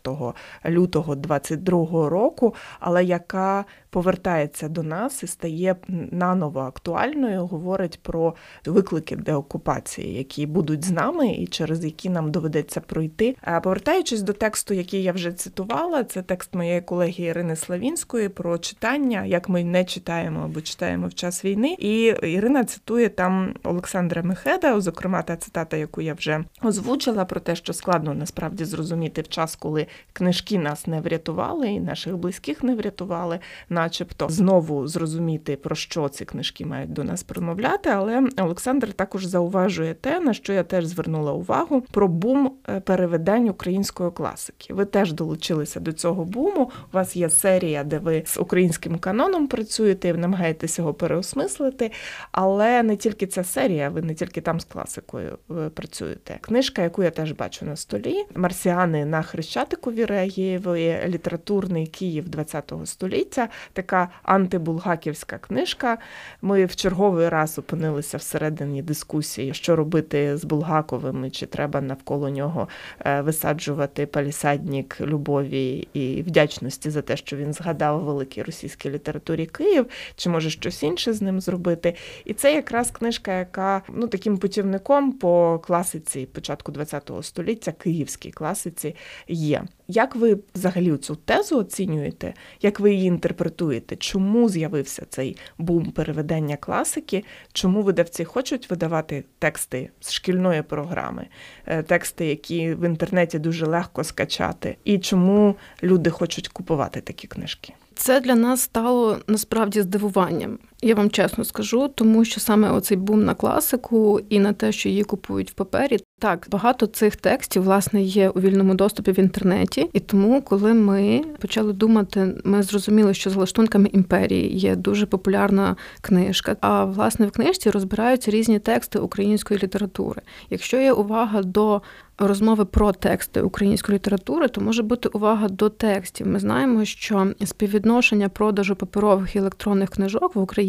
лютого 0.67 1.15
2022 1.15 2.09
року, 2.09 2.55
але 2.81 3.05
яка 3.05 3.65
повертається 3.97 4.69
до 4.69 4.83
нас 4.83 5.23
і 5.23 5.27
стає 5.27 5.77
наново 6.11 6.61
актуальною, 6.61 7.47
говорить 7.47 8.01
про 8.03 8.35
виклики 8.67 9.17
деокупації, 9.17 10.15
які 10.15 10.47
будуть 10.47 10.85
з 10.85 10.91
нами 10.91 11.33
і 11.33 11.47
через 11.47 11.85
які 11.85 12.11
нам 12.11 12.31
доведеться 12.31 12.81
пройти. 12.81 13.37
А 13.41 13.61
повертаючись 13.61 14.23
до 14.23 14.33
тексту, 14.33 14.75
який 14.75 15.03
я 15.03 15.13
вже 15.13 15.33
цитувала, 15.33 16.05
це 16.05 16.23
текст 16.23 16.55
моєї 16.55 16.81
колеги 16.81 17.25
Ірини 17.25 17.57
Славінської 17.57 18.29
про 18.29 18.59
читання, 18.59 19.25
як 19.25 19.49
ми 19.49 19.65
не 19.65 19.85
читаємо 19.85 20.41
або 20.45 20.61
читаємо 20.61 21.07
в 21.07 21.15
час 21.15 21.45
війни. 21.45 21.77
І 21.79 22.03
Ірина 22.23 22.65
цитує 22.65 23.09
там 23.09 23.55
Олександра 23.63 24.23
Мехеда, 24.23 24.81
зокрема 24.81 25.23
та 25.23 25.37
цитата, 25.37 25.77
яку 25.77 26.01
я 26.01 26.15
вже 26.15 26.45
озвучила, 26.63 27.25
про 27.25 27.41
те, 27.41 27.57
що 27.57 27.73
складно 27.73 28.15
насправді 28.15 28.65
зрозуміти 28.65 29.23
в 29.23 29.29
час, 29.29 29.57
коли 29.57 29.87
книжки 30.13 30.59
нас 30.59 30.87
не 30.87 31.01
врятували, 31.01 31.69
і 31.69 31.81
наших 31.81 32.17
близьких 32.17 32.63
не 32.63 32.75
врятували 32.75 33.39
начебто, 33.87 34.29
знову 34.29 34.89
зрозуміти, 34.89 35.57
про 35.57 35.77
що 35.77 36.09
ці 36.09 36.25
книжки 36.25 36.67
мають 36.67 36.93
до 36.93 37.05
нас 37.05 37.23
промовляти. 37.23 37.91
Але 37.91 38.29
Олександр 38.39 38.93
також 38.93 39.25
зауважує 39.25 39.95
те, 39.95 40.21
на 40.21 40.35
що 40.35 40.53
я 40.53 40.63
теж 40.63 40.85
звернула 40.85 41.33
увагу: 41.33 41.83
про 41.91 42.09
бум 42.09 42.53
е, 42.69 42.81
переведень 42.81 43.49
української 43.49 44.11
класики. 44.11 44.75
Ви 44.75 44.85
теж 44.85 45.13
долучилися 45.13 45.81
до 45.81 45.93
цього 45.93 46.25
буму. 46.25 46.71
У 46.93 46.97
вас 46.97 47.17
є 47.17 47.31
серія, 47.31 47.85
де 47.85 47.99
ви 47.99 48.23
з 48.27 48.39
українським 48.39 48.99
каноном 48.99 49.49
працюєте 49.49 50.09
і 50.09 50.13
намагаєтесь 50.13 50.79
його 50.79 50.95
переосмислити. 50.95 51.91
Але 52.33 52.83
не 52.83 52.97
тільки 52.97 53.27
ця 53.27 53.45
серія, 53.45 53.89
ви 53.89 54.03
не 54.03 54.15
тільки 54.15 54.41
там 54.41 54.61
з 54.61 54.65
класикою 54.65 55.39
е, 55.51 55.69
працюєте. 55.69 56.39
Книжка, 56.41 56.83
яку 56.83 57.03
я 57.03 57.11
теж 57.11 57.33
бачу 57.33 57.65
на 57.65 57.77
столі, 57.77 58.25
Марсіани 58.35 59.05
на 59.05 59.23
Хрещатику 59.23 59.93
Віреєвої, 59.93 60.99
літературний 61.07 61.87
Київ 61.87 62.25
ХХ 62.53 62.87
століття 62.87 63.49
така 63.77 64.09
антибулгаківська 64.23 65.39
книжка. 65.39 65.99
Ми 66.43 66.65
в 66.65 66.77
черговий 66.77 67.29
раз 67.29 67.59
опинилися 67.59 68.17
всередині 68.17 68.83
дискусії, 68.83 69.55
що 69.55 69.77
робити 69.77 70.37
з 70.37 70.45
Булгаковим, 70.45 71.31
чи 71.31 71.47
треба 71.47 71.81
навколо 71.81 72.31
нього 72.31 72.69
е, 73.01 73.21
висаджувати 73.21 74.07
палісадник 74.07 75.01
любові 75.01 75.89
і 75.93 76.23
вдячності 76.23 76.91
за 76.91 77.03
те, 77.03 77.17
що 77.17 77.37
він 77.37 77.53
згадав 77.53 78.05
великій 78.05 78.43
російській 78.43 78.91
літературі 78.91 79.47
Київ, 79.47 79.87
чи 80.17 80.31
може 80.31 80.51
щось 80.51 80.83
інше 80.83 81.13
з 81.13 81.23
ним 81.23 81.41
зробити. 81.41 81.95
І 82.25 82.35
це 82.35 82.55
якраз 82.55 82.91
книжка, 82.91 83.39
яка 83.39 83.83
ну 83.89 84.09
таким 84.09 84.39
путівником 84.39 85.13
по 85.13 85.59
класиці 85.59 86.27
початку 86.27 86.73
ХХ 86.73 87.23
століття, 87.23 87.73
київській 87.73 88.31
класиці, 88.31 88.95
є. 89.29 89.63
Як 89.89 90.17
ви 90.17 90.39
взагалі 90.55 90.97
цю 90.97 91.17
тезу 91.17 91.59
оцінюєте? 91.59 92.35
Як 92.63 92.81
ви 92.81 92.95
її 92.95 93.07
інтерпретуєте? 93.07 93.97
Чому 93.97 94.49
з'явився 94.49 95.07
цей 95.09 95.37
бум 95.59 95.91
переведення 95.91 96.57
класики? 96.57 97.25
Чому 97.53 97.83
видавці 97.83 98.25
хочуть 98.25 98.71
видавати 98.71 99.25
тексти 99.39 99.91
з 100.01 100.13
шкільної 100.13 100.63
програми, 100.63 101.27
е, 101.67 101.83
тексти, 101.83 102.27
які 102.27 102.75
в 102.75 102.87
інтернеті 102.87 103.39
дуже 103.39 103.67
легко 103.67 104.05
скачати? 104.05 104.77
І 104.85 104.99
чому 104.99 105.57
люди 105.83 106.11
хочуть 106.11 106.49
купувати 106.49 107.01
такі 107.01 107.27
книжки? 107.27 107.73
Це 107.95 108.21
для 108.21 108.35
нас 108.35 108.61
стало 108.61 109.19
насправді 109.27 109.83
здивуванням. 109.83 110.59
Я 110.83 110.95
вам 110.95 111.11
чесно 111.11 111.45
скажу, 111.45 111.89
тому 111.89 112.25
що 112.25 112.41
саме 112.41 112.71
оцей 112.71 112.97
бум 112.97 113.25
на 113.25 113.35
класику 113.35 114.21
і 114.29 114.39
на 114.39 114.53
те, 114.53 114.73
що 114.73 114.89
її 114.89 115.05
купують 115.05 115.51
в 115.51 115.55
папері, 115.55 115.99
так 116.19 116.47
багато 116.51 116.87
цих 116.87 117.17
текстів 117.17 117.63
власне 117.63 118.03
є 118.03 118.29
у 118.29 118.41
вільному 118.41 118.75
доступі 118.75 119.13
в 119.13 119.19
інтернеті. 119.19 119.91
І 119.93 120.01
тому, 120.01 120.43
коли 120.43 120.75
ми 120.75 121.25
почали 121.41 121.73
думати, 121.73 122.35
ми 122.45 122.63
зрозуміли, 122.63 123.15
що 123.15 123.31
за 123.31 123.41
лаштунками 123.41 123.89
імперії 123.89 124.57
є 124.57 124.77
дуже 124.77 125.07
популярна 125.07 125.77
книжка. 126.01 126.57
А 126.61 126.85
власне 126.85 127.27
в 127.27 127.31
книжці 127.31 127.71
розбираються 127.71 128.31
різні 128.31 128.59
тексти 128.59 128.99
української 128.99 129.61
літератури. 129.63 130.23
Якщо 130.51 130.77
є 130.77 130.93
увага 130.93 131.43
до 131.43 131.83
розмови 132.19 132.65
про 132.65 132.93
тексти 132.93 133.43
української 133.43 133.97
літератури, 133.97 134.49
то 134.49 134.61
може 134.61 134.83
бути 134.83 135.09
увага 135.09 135.49
до 135.49 135.69
текстів. 135.69 136.27
Ми 136.27 136.39
знаємо, 136.39 136.85
що 136.85 137.33
співвідношення 137.45 138.29
продажу 138.29 138.77
паперових 138.77 139.37
і 139.37 139.39
електронних 139.39 139.91
книжок 139.91 140.35
в 140.35 140.41
Україні 140.41 140.67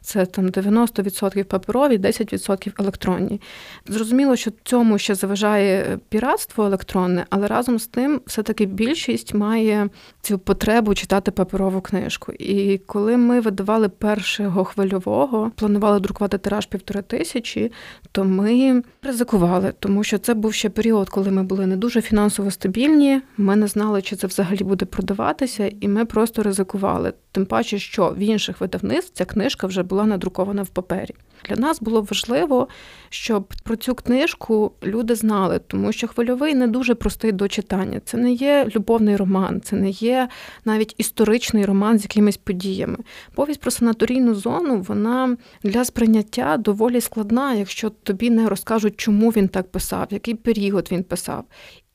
це 0.00 0.26
там 0.26 0.46
90% 0.46 1.42
паперові, 1.44 1.98
10% 1.98 2.72
електронні. 2.82 3.40
Зрозуміло, 3.86 4.36
що 4.36 4.50
цьому 4.64 4.98
ще 4.98 5.14
заважає 5.14 5.98
піратство 6.08 6.64
електронне, 6.64 7.26
але 7.30 7.46
разом 7.46 7.78
з 7.78 7.86
тим, 7.86 8.20
все-таки 8.26 8.66
більшість 8.66 9.34
має 9.34 9.88
цю 10.20 10.38
потребу 10.38 10.94
читати 10.94 11.30
паперову 11.30 11.80
книжку. 11.80 12.32
І 12.32 12.78
коли 12.78 13.16
ми 13.16 13.40
видавали 13.40 13.88
першого 13.88 14.64
хвильового, 14.64 15.52
планували 15.56 16.00
друкувати 16.00 16.38
тираж 16.38 16.66
півтори 16.66 17.02
тисячі, 17.02 17.72
то 18.12 18.24
ми 18.24 18.82
ризикували, 19.02 19.72
тому 19.78 20.04
що 20.04 20.18
це 20.18 20.34
був 20.34 20.54
ще 20.54 20.68
період, 20.68 21.08
коли 21.08 21.30
ми 21.30 21.42
були 21.42 21.66
не 21.66 21.76
дуже 21.76 22.00
фінансово 22.00 22.50
стабільні. 22.50 23.20
Ми 23.36 23.56
не 23.56 23.66
знали, 23.66 24.02
чи 24.02 24.16
це 24.16 24.26
взагалі 24.26 24.64
буде 24.64 24.84
продаватися, 24.84 25.72
і 25.80 25.88
ми 25.88 26.04
просто 26.04 26.42
ризикували. 26.42 27.12
Тим 27.32 27.46
паче, 27.46 27.78
що 27.78 28.14
в 28.16 28.18
інших 28.18 28.60
видавництв 28.60 29.14
книжка 29.28 29.66
вже 29.66 29.82
була 29.82 30.04
надрукована 30.04 30.62
в 30.62 30.68
папері. 30.68 31.14
Для 31.48 31.56
нас 31.56 31.80
було 31.80 32.02
важливо, 32.02 32.68
щоб 33.08 33.54
про 33.64 33.76
цю 33.76 33.94
книжку 33.94 34.72
люди 34.84 35.14
знали, 35.14 35.60
тому 35.66 35.92
що 35.92 36.08
хвильовий 36.08 36.54
не 36.54 36.66
дуже 36.66 36.94
простий 36.94 37.32
до 37.32 37.48
читання. 37.48 38.00
Це 38.04 38.16
не 38.16 38.32
є 38.32 38.68
любовний 38.76 39.16
роман, 39.16 39.60
це 39.60 39.76
не 39.76 39.90
є 39.90 40.28
навіть 40.64 40.94
історичний 40.98 41.64
роман 41.64 41.98
з 41.98 42.02
якимись 42.02 42.36
подіями. 42.36 42.96
Повість 43.34 43.60
про 43.60 43.70
санаторійну 43.70 44.34
зону 44.34 44.84
вона 44.88 45.36
для 45.62 45.84
сприйняття 45.84 46.56
доволі 46.56 47.00
складна, 47.00 47.54
якщо 47.54 47.90
тобі 47.90 48.30
не 48.30 48.48
розкажуть, 48.48 48.96
чому 48.96 49.30
він 49.30 49.48
так 49.48 49.70
писав, 49.70 50.06
який 50.10 50.34
період 50.34 50.88
він 50.92 51.04
писав. 51.04 51.44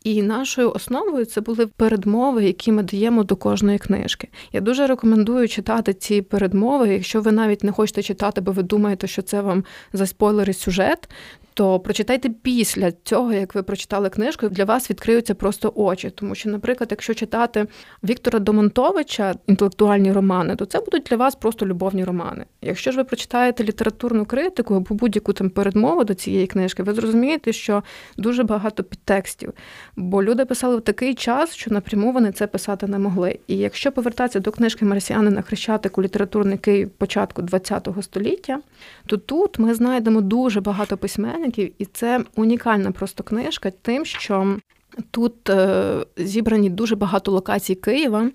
І 0.04 0.24
нашою 0.24 0.72
основою 0.72 1.26
це 1.26 1.42
були 1.42 1.68
передмови, 1.68 2.46
які 2.46 2.72
ми 2.72 2.84
даємо 2.84 3.24
до 3.24 3.36
кожної 3.36 3.78
книжки. 3.78 4.30
Я 4.54 4.62
дуже 4.62 4.88
рекомендую 4.88 5.48
читати 5.48 5.94
ці 5.94 6.22
передмови. 6.22 6.90
Якщо 6.90 7.22
ви 7.22 7.32
навіть 7.32 7.64
не 7.64 7.72
хочете 7.72 8.02
читати, 8.04 8.42
бо 8.42 8.52
ви 8.52 8.64
думаєте, 8.64 9.08
що 9.08 9.22
це 9.22 9.42
вам 9.42 9.64
заспойлери 9.94 10.54
сюжет, 10.54 11.10
то 11.54 11.80
прочитайте 11.80 12.30
після 12.30 12.92
цього, 12.92 13.34
як 13.34 13.56
ви 13.56 13.64
прочитали 13.64 14.10
книжку, 14.10 14.46
і 14.46 14.50
для 14.50 14.66
вас 14.66 14.90
відкриються 14.90 15.36
просто 15.36 15.74
очі. 15.76 16.10
Тому 16.10 16.36
що, 16.36 16.50
наприклад, 16.50 16.88
якщо 16.92 17.14
читати 17.14 17.66
Віктора 18.04 18.40
Домонтовича 18.40 19.36
інтелектуальні 19.48 20.12
романи, 20.12 20.56
то 20.56 20.66
це 20.66 20.80
будуть 20.80 21.04
для 21.04 21.18
вас 21.18 21.36
просто 21.36 21.66
любовні 21.66 22.04
романи. 22.04 22.46
Якщо 22.62 22.92
ж 22.92 22.98
ви 22.98 23.04
прочитаєте 23.04 23.64
літературну 23.64 24.26
критику 24.26 24.76
або 24.76 24.96
будь-яку 24.96 25.34
там 25.34 25.50
передмову 25.50 26.04
до 26.04 26.14
цієї 26.14 26.48
книжки, 26.48 26.84
ви 26.84 26.94
зрозумієте, 26.94 27.54
що 27.54 27.84
дуже 28.18 28.44
багато 28.44 28.84
підтекстів. 28.84 29.54
Бо 29.96 30.24
люди 30.24 30.46
писали 30.46 30.78
в 30.78 30.82
такий 30.82 31.16
час, 31.16 31.56
що 31.56 31.72
напряму 31.72 32.12
вони 32.12 32.32
це 32.32 32.48
писати 32.48 32.88
не 32.88 33.00
могли. 33.00 33.40
І 33.48 33.58
якщо 33.58 33.92
повертатися 33.92 34.40
до 34.40 34.52
книжки 34.52 34.86
Марсіани 34.86 35.30
на 35.30 35.42
Хрещатику 35.42 36.04
літературний 36.04 36.58
Київ 36.58 36.90
початку 36.90 37.42
ХХ 37.42 38.04
століття, 38.04 38.62
то 39.06 39.18
тут 39.18 39.60
ми 39.60 39.74
знайдемо 39.74 40.22
дуже 40.22 40.62
багато 40.62 40.98
письменників, 40.98 41.43
письменників, 41.44 41.76
і 41.78 41.86
це 41.86 42.24
унікальна 42.36 42.92
просто 42.92 43.24
книжка, 43.24 43.72
тим, 43.72 44.06
що 44.06 44.58
Тут 45.12 45.50
е, 45.50 45.98
зібрані 46.18 46.70
дуже 46.70 46.96
багато 46.96 47.32
локацій 47.32 47.76
Києва, 47.76 48.30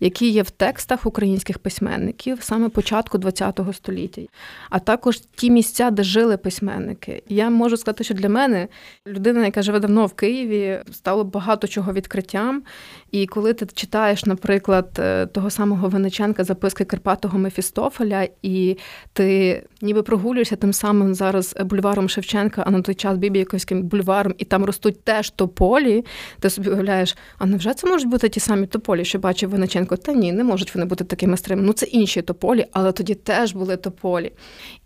які 0.00 0.30
є 0.30 0.42
в 0.42 0.50
текстах 0.50 1.06
українських 1.06 1.58
письменників 1.58 2.38
саме 2.40 2.68
початку 2.68 3.18
ХХ 3.18 3.74
століття, 3.74 4.22
а 4.70 4.78
також 4.78 5.20
ті 5.36 5.50
місця, 5.50 5.90
де 5.90 6.02
жили 6.02 6.36
письменники. 6.36 7.22
Я 7.28 7.50
можу 7.50 7.76
сказати, 7.76 8.04
що 8.04 8.14
для 8.14 8.28
мене 8.28 8.68
людина, 9.06 9.44
яка 9.44 9.62
живе 9.62 9.80
давно 9.80 10.06
в 10.06 10.12
Києві, 10.12 10.80
стало 10.92 11.24
багато 11.24 11.68
чого 11.68 11.92
відкриттям. 11.92 12.62
І 13.10 13.26
коли 13.26 13.52
ти 13.52 13.66
читаєш, 13.74 14.24
наприклад, 14.24 14.88
е, 14.98 15.26
того 15.26 15.50
самого 15.50 15.88
Венеченка 15.88 16.44
записки 16.44 16.84
Карпатого 16.84 17.38
Мефістофеля, 17.38 18.28
і 18.42 18.76
ти 19.12 19.62
ніби 19.82 20.02
прогулюєшся 20.02 20.56
тим 20.56 20.72
самим 20.72 21.14
зараз 21.14 21.56
бульваром 21.64 22.08
Шевченка, 22.08 22.62
а 22.66 22.70
на 22.70 22.82
той 22.82 22.94
час 22.94 23.18
Бібіяковським 23.18 23.82
бульваром, 23.82 24.34
і 24.38 24.44
там 24.44 24.64
ростуть 24.64 25.04
теж 25.04 25.30
тополі 25.30 25.91
тополі, 26.00 26.04
ти 26.40 26.50
собі 26.50 26.70
уявляєш, 26.70 27.16
а 27.38 27.46
невже 27.46 27.74
це 27.74 27.90
можуть 27.90 28.08
бути 28.08 28.28
ті 28.28 28.40
самі 28.40 28.66
тополі, 28.66 29.04
що 29.04 29.18
бачив 29.18 29.50
Виниченко, 29.50 29.96
та 29.96 30.12
ні, 30.12 30.32
не 30.32 30.44
можуть 30.44 30.74
вони 30.74 30.86
бути 30.86 31.04
такими 31.04 31.36
старими. 31.36 31.62
Ну 31.62 31.72
це 31.72 31.86
інші 31.86 32.22
тополі, 32.22 32.66
але 32.72 32.92
тоді 32.92 33.14
теж 33.14 33.52
були 33.52 33.76
тополі. 33.76 34.32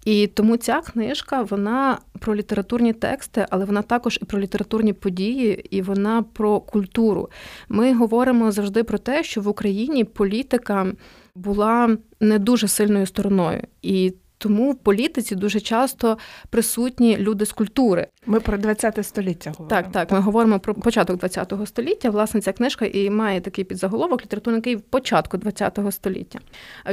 І 0.04 0.26
тому 0.26 0.56
ця 0.56 0.80
книжка 0.80 1.42
вона 1.42 1.98
про 2.18 2.34
літературні 2.34 2.92
тексти, 2.92 3.46
але 3.50 3.64
вона 3.64 3.82
також 3.82 4.18
і 4.22 4.24
про 4.24 4.40
літературні 4.40 4.92
події, 4.92 5.66
і 5.70 5.82
вона 5.82 6.22
про 6.22 6.60
культуру. 6.60 7.28
Ми 7.68 7.94
говоримо 7.94 8.52
завжди 8.52 8.84
про 8.84 8.98
те, 8.98 9.22
що 9.24 9.40
в 9.40 9.48
Україні 9.48 10.04
політика 10.04 10.92
була 11.34 11.96
не 12.20 12.38
дуже 12.38 12.68
сильною 12.68 13.06
стороною. 13.06 13.62
І 13.82 14.12
тому 14.38 14.72
в 14.72 14.74
політиці 14.74 15.34
дуже 15.34 15.60
часто 15.60 16.18
присутні 16.50 17.16
люди 17.16 17.46
з 17.46 17.52
культури. 17.52 18.06
Ми 18.26 18.40
про 18.40 18.58
20 18.58 19.06
століття 19.06 19.50
говоримо. 19.58 19.82
Так, 19.82 19.92
так. 19.92 20.12
Ми 20.12 20.20
говоримо 20.20 20.58
про 20.58 20.74
початок 20.74 21.18
20 21.18 21.52
століття. 21.66 22.10
Власне, 22.10 22.40
ця 22.40 22.52
книжка 22.52 22.86
і 22.86 23.10
має 23.10 23.40
такий 23.40 23.64
підзаголовок 23.64 24.22
літературний 24.22 24.62
Київ 24.62 24.80
початку 24.80 25.36
20 25.36 25.78
століття. 25.90 26.38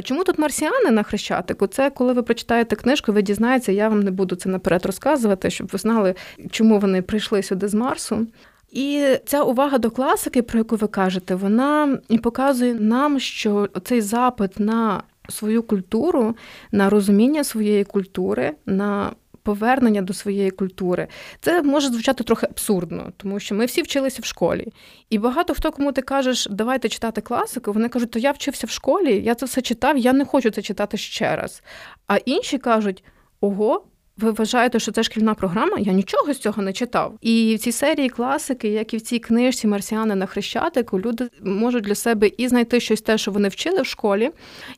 Чому 0.03 0.23
тут 0.23 0.39
марсіани 0.39 0.91
на 0.91 1.03
хрещатику? 1.03 1.67
Це 1.67 1.89
коли 1.89 2.13
ви 2.13 2.23
прочитаєте 2.23 2.75
книжку, 2.75 3.11
ви 3.11 3.21
дізнаєтеся, 3.21 3.71
я 3.71 3.89
вам 3.89 4.03
не 4.03 4.11
буду 4.11 4.35
це 4.35 4.49
наперед 4.49 4.85
розказувати, 4.85 5.49
щоб 5.49 5.69
ви 5.73 5.79
знали, 5.79 6.15
чому 6.51 6.79
вони 6.79 7.01
прийшли 7.01 7.43
сюди 7.43 7.67
з 7.67 7.73
Марсу. 7.73 8.27
І 8.71 9.05
ця 9.25 9.43
увага 9.43 9.77
до 9.77 9.91
класики, 9.91 10.41
про 10.41 10.59
яку 10.59 10.75
ви 10.75 10.87
кажете, 10.87 11.35
вона 11.35 11.97
і 12.09 12.17
показує 12.17 12.73
нам, 12.73 13.19
що 13.19 13.69
цей 13.83 14.01
запит 14.01 14.59
на 14.59 15.03
свою 15.29 15.63
культуру, 15.63 16.35
на 16.71 16.89
розуміння 16.89 17.43
своєї 17.43 17.83
культури, 17.83 18.51
на 18.65 19.11
повернення 19.43 20.01
до 20.01 20.13
своєї 20.13 20.51
культури. 20.51 21.07
Це 21.41 21.61
може 21.61 21.87
звучати 21.87 22.23
трохи 22.23 22.47
абсурдно, 22.49 23.11
тому 23.17 23.39
що 23.39 23.55
ми 23.55 23.65
всі 23.65 23.81
вчилися 23.81 24.21
в 24.21 24.25
школі. 24.25 24.67
І 25.09 25.17
багато 25.17 25.53
хто, 25.53 25.71
кому 25.71 25.91
ти 25.91 26.01
кажеш, 26.01 26.47
давайте 26.51 26.89
читати 26.89 27.21
класику, 27.21 27.71
вони 27.71 27.89
кажуть, 27.89 28.11
то 28.11 28.19
я 28.19 28.31
вчився 28.31 28.67
в 28.67 28.69
школі, 28.69 29.21
я 29.21 29.35
це 29.35 29.45
все 29.45 29.61
читав, 29.61 29.97
я 29.97 30.13
не 30.13 30.25
хочу 30.25 30.51
це 30.51 30.61
читати 30.61 30.97
ще 30.97 31.35
раз. 31.35 31.63
А 32.07 32.17
інші 32.17 32.57
кажуть, 32.57 33.03
ого. 33.41 33.85
Ви 34.17 34.31
вважаєте, 34.31 34.79
що 34.79 34.91
це 34.91 35.03
шкільна 35.03 35.33
програма? 35.33 35.77
Я 35.79 35.93
нічого 35.93 36.33
з 36.33 36.39
цього 36.39 36.61
не 36.61 36.73
читав. 36.73 37.17
І 37.21 37.55
в 37.55 37.59
цій 37.59 37.71
серії 37.71 38.09
класики, 38.09 38.67
як 38.67 38.93
і 38.93 38.97
в 38.97 39.01
цій 39.01 39.19
книжці 39.19 39.67
Марсіани 39.67 40.15
на 40.15 40.25
Хрещатику, 40.25 40.99
люди 40.99 41.29
можуть 41.41 41.83
для 41.83 41.95
себе 41.95 42.31
і 42.37 42.47
знайти 42.47 42.79
щось 42.79 43.01
те, 43.01 43.17
що 43.17 43.31
вони 43.31 43.47
вчили 43.47 43.81
в 43.81 43.85
школі, 43.85 44.31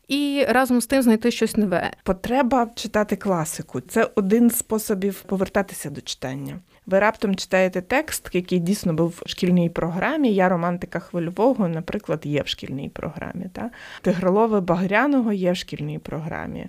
і 0.08 0.46
разом 0.50 0.82
з 0.82 0.88
тим 0.88 1.01
знайти 1.01 1.32
щось 1.32 1.58
нове. 1.58 1.92
Потреба 2.04 2.68
читати 2.75 3.15
класику 3.15 3.82
це 3.82 4.10
один 4.15 4.50
з 4.50 4.58
способів 4.58 5.22
повертатися 5.22 5.89
до 5.89 6.01
читання. 6.01 6.60
Ви 6.86 7.00
раптом 7.00 7.36
читаєте 7.36 7.82
текст, 7.82 8.30
який 8.34 8.60
дійсно 8.60 8.94
був 8.94 9.22
в 9.25 9.30
шкільній 9.30 9.70
програмі. 9.70 10.34
Я 10.34 10.50
романтика 10.50 11.00
хвильового, 11.00 11.68
наприклад, 11.68 12.22
є 12.24 12.42
в 12.42 12.48
шкільній 12.48 12.89
програмі. 12.89 13.46
Та? 13.54 13.70
Тигролове 14.01 14.62
Багряного 14.62 15.34
є 15.34 15.51
в 15.51 15.56
шкільній 15.56 16.00
програмі. 16.00 16.68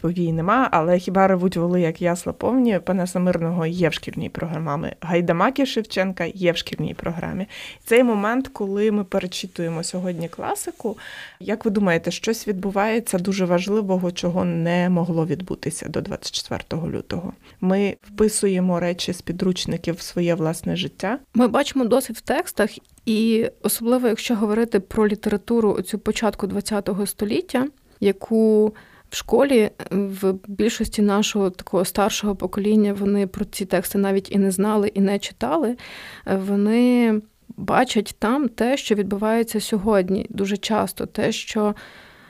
Повій 0.00 0.32
нема, 0.32 0.68
але 0.72 0.98
хіба 0.98 1.28
ревуть 1.28 1.56
воли, 1.56 1.80
як 1.80 2.02
ясла 2.08 2.32
повні, 2.32 2.78
пана 2.78 3.06
Самирного 3.06 3.66
є 3.66 3.88
в 3.88 3.92
шкільній 3.92 4.28
програмі. 4.28 4.92
Гайдамаки 5.00 5.66
Шевченка 5.66 6.24
є 6.24 6.52
в 6.52 6.56
шкільній 6.56 6.94
програмі. 6.94 7.46
Цей 7.84 8.02
момент, 8.02 8.48
коли 8.48 8.92
ми 8.92 9.04
перечитуємо 9.04 9.82
сьогодні 9.82 10.28
класику, 10.28 10.98
як 11.40 11.64
ви 11.64 11.70
думаєте, 11.70 12.10
щось 12.10 12.48
відбувається 12.48 13.18
дуже 13.18 13.44
важливого, 13.44 14.12
чого 14.12 14.44
не 14.44 14.88
могло 14.88 15.26
відбутися 15.26 15.88
до 15.88 16.00
24 16.00 16.62
лютого? 16.92 17.32
Ми 17.60 17.96
вписуємо 18.02 18.80
речі 18.80 19.12
з 19.12 19.22
підручників 19.22 19.94
в 19.94 20.00
своє 20.00 20.34
власне 20.34 20.76
життя. 20.76 21.18
Ми 21.34 21.48
бачимо 21.48 21.84
досвід 21.84 22.16
в 22.16 22.20
текстах, 22.20 22.70
і 23.06 23.50
особливо, 23.62 24.08
якщо 24.08 24.36
говорити 24.36 24.80
про 24.80 25.08
літературу 25.08 25.82
цю 25.82 25.98
початку 25.98 26.48
ХХ 26.48 27.06
століття, 27.06 27.66
яку 28.00 28.74
в 29.10 29.16
школі 29.16 29.70
в 29.90 30.34
більшості 30.46 31.02
нашого 31.02 31.50
такого 31.50 31.84
старшого 31.84 32.36
покоління 32.36 32.94
вони 32.98 33.26
про 33.26 33.44
ці 33.44 33.64
тексти 33.64 33.98
навіть 33.98 34.32
і 34.32 34.38
не 34.38 34.50
знали, 34.50 34.88
і 34.88 35.00
не 35.00 35.18
читали. 35.18 35.76
Вони 36.26 37.20
бачать 37.56 38.16
там 38.18 38.48
те, 38.48 38.76
що 38.76 38.94
відбувається 38.94 39.60
сьогодні, 39.60 40.26
дуже 40.30 40.56
часто, 40.56 41.06
те, 41.06 41.32
що 41.32 41.74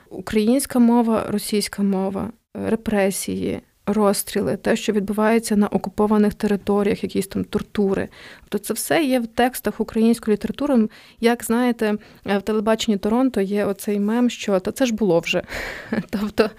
українська 0.09 0.79
мова, 0.79 1.25
російська 1.29 1.83
мова, 1.83 2.31
репресії, 2.53 3.61
розстріли, 3.93 4.57
те, 4.57 4.75
що 4.75 4.93
відбувається 4.93 5.55
на 5.55 5.67
окупованих 5.67 6.33
територіях, 6.33 7.03
якісь 7.03 7.27
там 7.27 7.43
тортури. 7.43 8.09
Тобто 8.49 8.57
це 8.67 8.73
все 8.73 9.03
є 9.03 9.19
в 9.19 9.27
текстах 9.27 9.79
української 9.79 10.33
літератури. 10.33 10.89
Як 11.19 11.43
знаєте, 11.43 11.97
в 12.25 12.41
телебаченні 12.41 12.97
Торонто 12.97 13.41
є 13.41 13.65
оцей 13.65 13.99
мем, 13.99 14.29
що 14.29 14.59
та 14.59 14.71
це 14.71 14.85
ж 14.85 14.93
було 14.93 15.19
вже. 15.19 15.43
Тобто, 16.09 16.49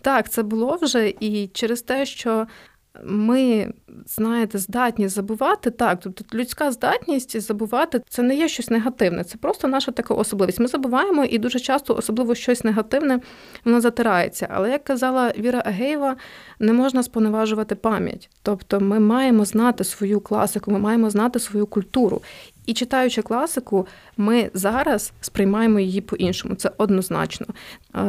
так, 0.00 0.30
це 0.30 0.42
було 0.42 0.78
вже, 0.82 1.08
і 1.20 1.50
через 1.52 1.82
те, 1.82 2.06
що 2.06 2.46
ми, 3.04 3.72
знаєте, 4.06 4.58
здатні 4.58 5.08
забувати 5.08 5.70
так. 5.70 5.98
Тобто 6.02 6.38
людська 6.38 6.72
здатність 6.72 7.40
забувати 7.40 8.02
це 8.08 8.22
не 8.22 8.36
є 8.36 8.48
щось 8.48 8.70
негативне, 8.70 9.24
це 9.24 9.38
просто 9.38 9.68
наша 9.68 9.92
така 9.92 10.14
особливість. 10.14 10.60
Ми 10.60 10.66
забуваємо 10.66 11.24
і 11.24 11.38
дуже 11.38 11.60
часто, 11.60 11.94
особливо 11.94 12.34
щось 12.34 12.64
негативне, 12.64 13.20
воно 13.64 13.80
затирається. 13.80 14.48
Але 14.50 14.70
як 14.70 14.84
казала 14.84 15.32
Віра 15.38 15.62
Агеєва, 15.66 16.16
не 16.58 16.72
можна 16.72 17.02
споневажувати 17.02 17.74
пам'ять. 17.74 18.30
Тобто 18.42 18.80
ми 18.80 19.00
маємо 19.00 19.44
знати 19.44 19.84
свою 19.84 20.20
класику, 20.20 20.70
ми 20.70 20.78
маємо 20.78 21.10
знати 21.10 21.38
свою 21.38 21.66
культуру. 21.66 22.22
І 22.66 22.74
читаючи 22.74 23.22
класику, 23.22 23.86
ми 24.16 24.50
зараз 24.54 25.12
сприймаємо 25.20 25.80
її 25.80 26.00
по-іншому. 26.00 26.54
Це 26.54 26.70
однозначно. 26.78 27.46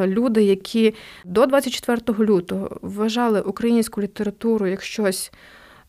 Люди, 0.06 0.43
які 0.43 0.93
до 1.26 1.46
24 1.46 2.20
лютого 2.20 2.78
вважали 2.82 3.41
українську 3.41 4.02
літературу 4.02 4.67
як 4.67 4.82
щось. 4.82 5.32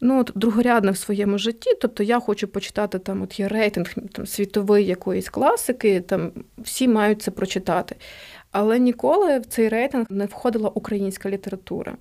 Ну, 0.01 0.21
от 0.21 0.33
другорядне 0.35 0.91
в 0.91 0.97
своєму 0.97 1.39
житті, 1.39 1.71
тобто 1.81 2.03
я 2.03 2.21
хочу 2.21 2.49
почитати 2.49 2.99
там, 2.99 3.23
от 3.23 3.41
є 3.41 3.49
рейтинг 3.49 3.95
там, 4.13 4.27
світовий 4.27 4.87
якоїсь 4.87 5.29
класики, 5.29 6.01
там 6.01 6.33
всі 6.59 6.89
мають 6.89 7.23
це 7.23 7.31
прочитати. 7.31 7.97
Але 8.53 8.79
ніколи 8.79 9.39
в 9.39 9.47
цей 9.47 9.69
рейтинг 9.69 10.07
не 10.11 10.27
входила 10.27 10.69
українська 10.69 11.31
література. 11.31 11.97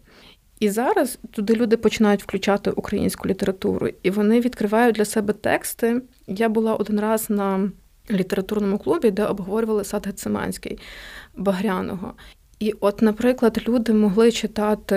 І 0.59 0.69
зараз 0.69 1.19
туди 1.31 1.53
люди 1.53 1.77
починають 1.77 2.23
включати 2.23 2.71
українську 2.71 3.27
літературу, 3.27 3.89
і 4.03 4.09
вони 4.09 4.39
відкривають 4.41 4.95
для 4.95 5.05
себе 5.05 5.33
тексти. 5.33 6.01
Я 6.27 6.49
була 6.49 6.75
один 6.75 6.99
раз 6.99 7.29
на 7.29 7.71
літературному 8.11 8.77
клубі, 8.77 9.11
де 9.11 9.25
обговорювали 9.25 9.83
сад 9.83 10.05
Гециманський 10.07 10.79
Багряного. 11.35 12.13
І, 12.59 12.73
от, 12.79 13.01
наприклад, 13.01 13.63
люди 13.67 13.93
могли 13.93 14.31
читати 14.31 14.95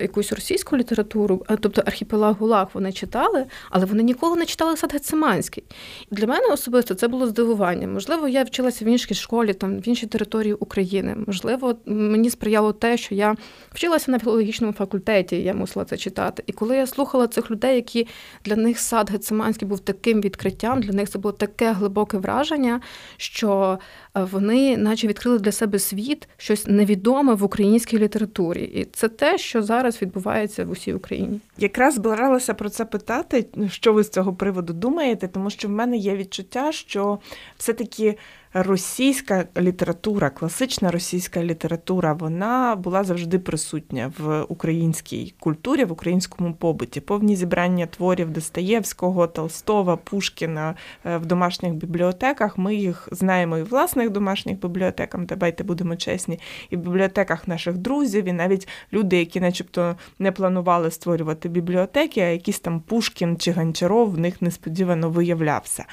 якусь 0.00 0.32
російську 0.32 0.76
літературу, 0.76 1.44
тобто 1.60 1.82
архіпелаг 1.86 2.36
Гулаг 2.38 2.68
вони 2.74 2.92
читали, 2.92 3.46
але 3.70 3.84
вони 3.84 4.02
ніколи 4.02 4.36
не 4.36 4.46
читали 4.46 4.76
сад 4.76 4.92
Гециманський. 4.92 5.64
Для 6.10 6.26
мене 6.26 6.46
особисто 6.52 6.94
це 6.94 7.08
було 7.08 7.26
здивування. 7.26 7.88
Можливо, 7.88 8.28
я 8.28 8.42
вчилася 8.42 8.84
в 8.84 8.88
іншій 8.88 9.14
школі, 9.14 9.54
там 9.54 9.78
в 9.78 9.88
іншій 9.88 10.06
території 10.06 10.54
України. 10.54 11.16
Можливо, 11.26 11.76
мені 11.86 12.30
сприяло 12.30 12.72
те, 12.72 12.96
що 12.96 13.14
я 13.14 13.36
вчилася 13.70 14.10
на 14.10 14.18
філологічному 14.18 14.72
факультеті, 14.72 15.36
я 15.36 15.54
мусила 15.54 15.84
це 15.84 15.96
читати. 15.96 16.42
І 16.46 16.52
коли 16.52 16.76
я 16.76 16.86
слухала 16.86 17.26
цих 17.26 17.50
людей, 17.50 17.76
які 17.76 18.08
для 18.44 18.56
них 18.56 18.78
сад 18.78 19.10
Гециманський 19.10 19.68
був 19.68 19.80
таким 19.80 20.20
відкриттям, 20.20 20.80
для 20.80 20.92
них 20.92 21.08
це 21.08 21.18
було 21.18 21.32
таке 21.32 21.72
глибоке 21.72 22.18
враження, 22.18 22.80
що 23.16 23.78
вони, 24.24 24.76
наче, 24.76 25.06
відкрили 25.06 25.38
для 25.38 25.52
себе 25.52 25.78
світ, 25.78 26.28
щось 26.36 26.66
невідоме 26.66 27.34
в 27.34 27.44
українській 27.44 27.98
літературі, 27.98 28.62
і 28.62 28.84
це 28.84 29.08
те, 29.08 29.38
що 29.38 29.62
зараз 29.62 30.02
відбувається 30.02 30.64
в 30.64 30.70
усій 30.70 30.94
Україні. 30.94 31.40
Якраз 31.58 31.94
збиралася 31.94 32.54
про 32.54 32.68
це 32.68 32.84
питати, 32.84 33.46
що 33.68 33.92
ви 33.92 34.04
з 34.04 34.08
цього 34.08 34.34
приводу 34.34 34.72
думаєте, 34.72 35.28
тому 35.28 35.50
що 35.50 35.68
в 35.68 35.70
мене 35.70 35.96
є 35.96 36.16
відчуття, 36.16 36.72
що 36.72 37.18
все 37.56 37.72
таки 37.72 38.18
російська 38.54 39.44
література, 39.58 40.30
класична 40.30 40.90
російська 40.90 41.44
література, 41.44 42.12
вона 42.12 42.76
була 42.76 43.04
завжди 43.04 43.38
присутня 43.38 44.12
в 44.18 44.42
українській 44.42 45.34
культурі, 45.40 45.84
в 45.84 45.92
українському 45.92 46.54
побуті. 46.54 47.00
Повні 47.00 47.36
зібрання 47.36 47.86
творів 47.86 48.30
Достоєвського, 48.30 49.26
Толстого, 49.26 49.96
Пушкіна 49.96 50.74
е, 51.04 51.16
в 51.16 51.26
домашніх 51.26 51.74
бібліотеках. 51.74 52.58
Ми 52.58 52.74
їх 52.74 53.08
знаємо 53.12 53.58
і 53.58 53.62
в 53.62 53.68
власних 53.68 54.10
домашніх 54.10 54.60
бібліотеках, 54.60 55.20
давайте 55.24 55.64
будемо 55.64 55.96
чесні, 55.96 56.38
і 56.70 56.76
в 56.76 56.80
бібліотеках 56.80 57.48
наших 57.48 57.76
друзів, 57.76 58.24
і 58.24 58.32
навіть 58.32 58.68
люди, 58.92 59.18
які, 59.18 59.40
начебто, 59.40 59.96
не 60.18 60.32
планували 60.32 60.90
створювати 60.90 61.48
бібліотеки, 61.48 62.20
а 62.20 62.28
якийсь 62.28 62.60
там 62.60 62.80
Пушкін 62.80 63.36
чи 63.36 63.52
Гончаров 63.52 64.10
в 64.10 64.18
них 64.18 64.42
несподівано 64.42 65.10
виявлявся. 65.10 65.84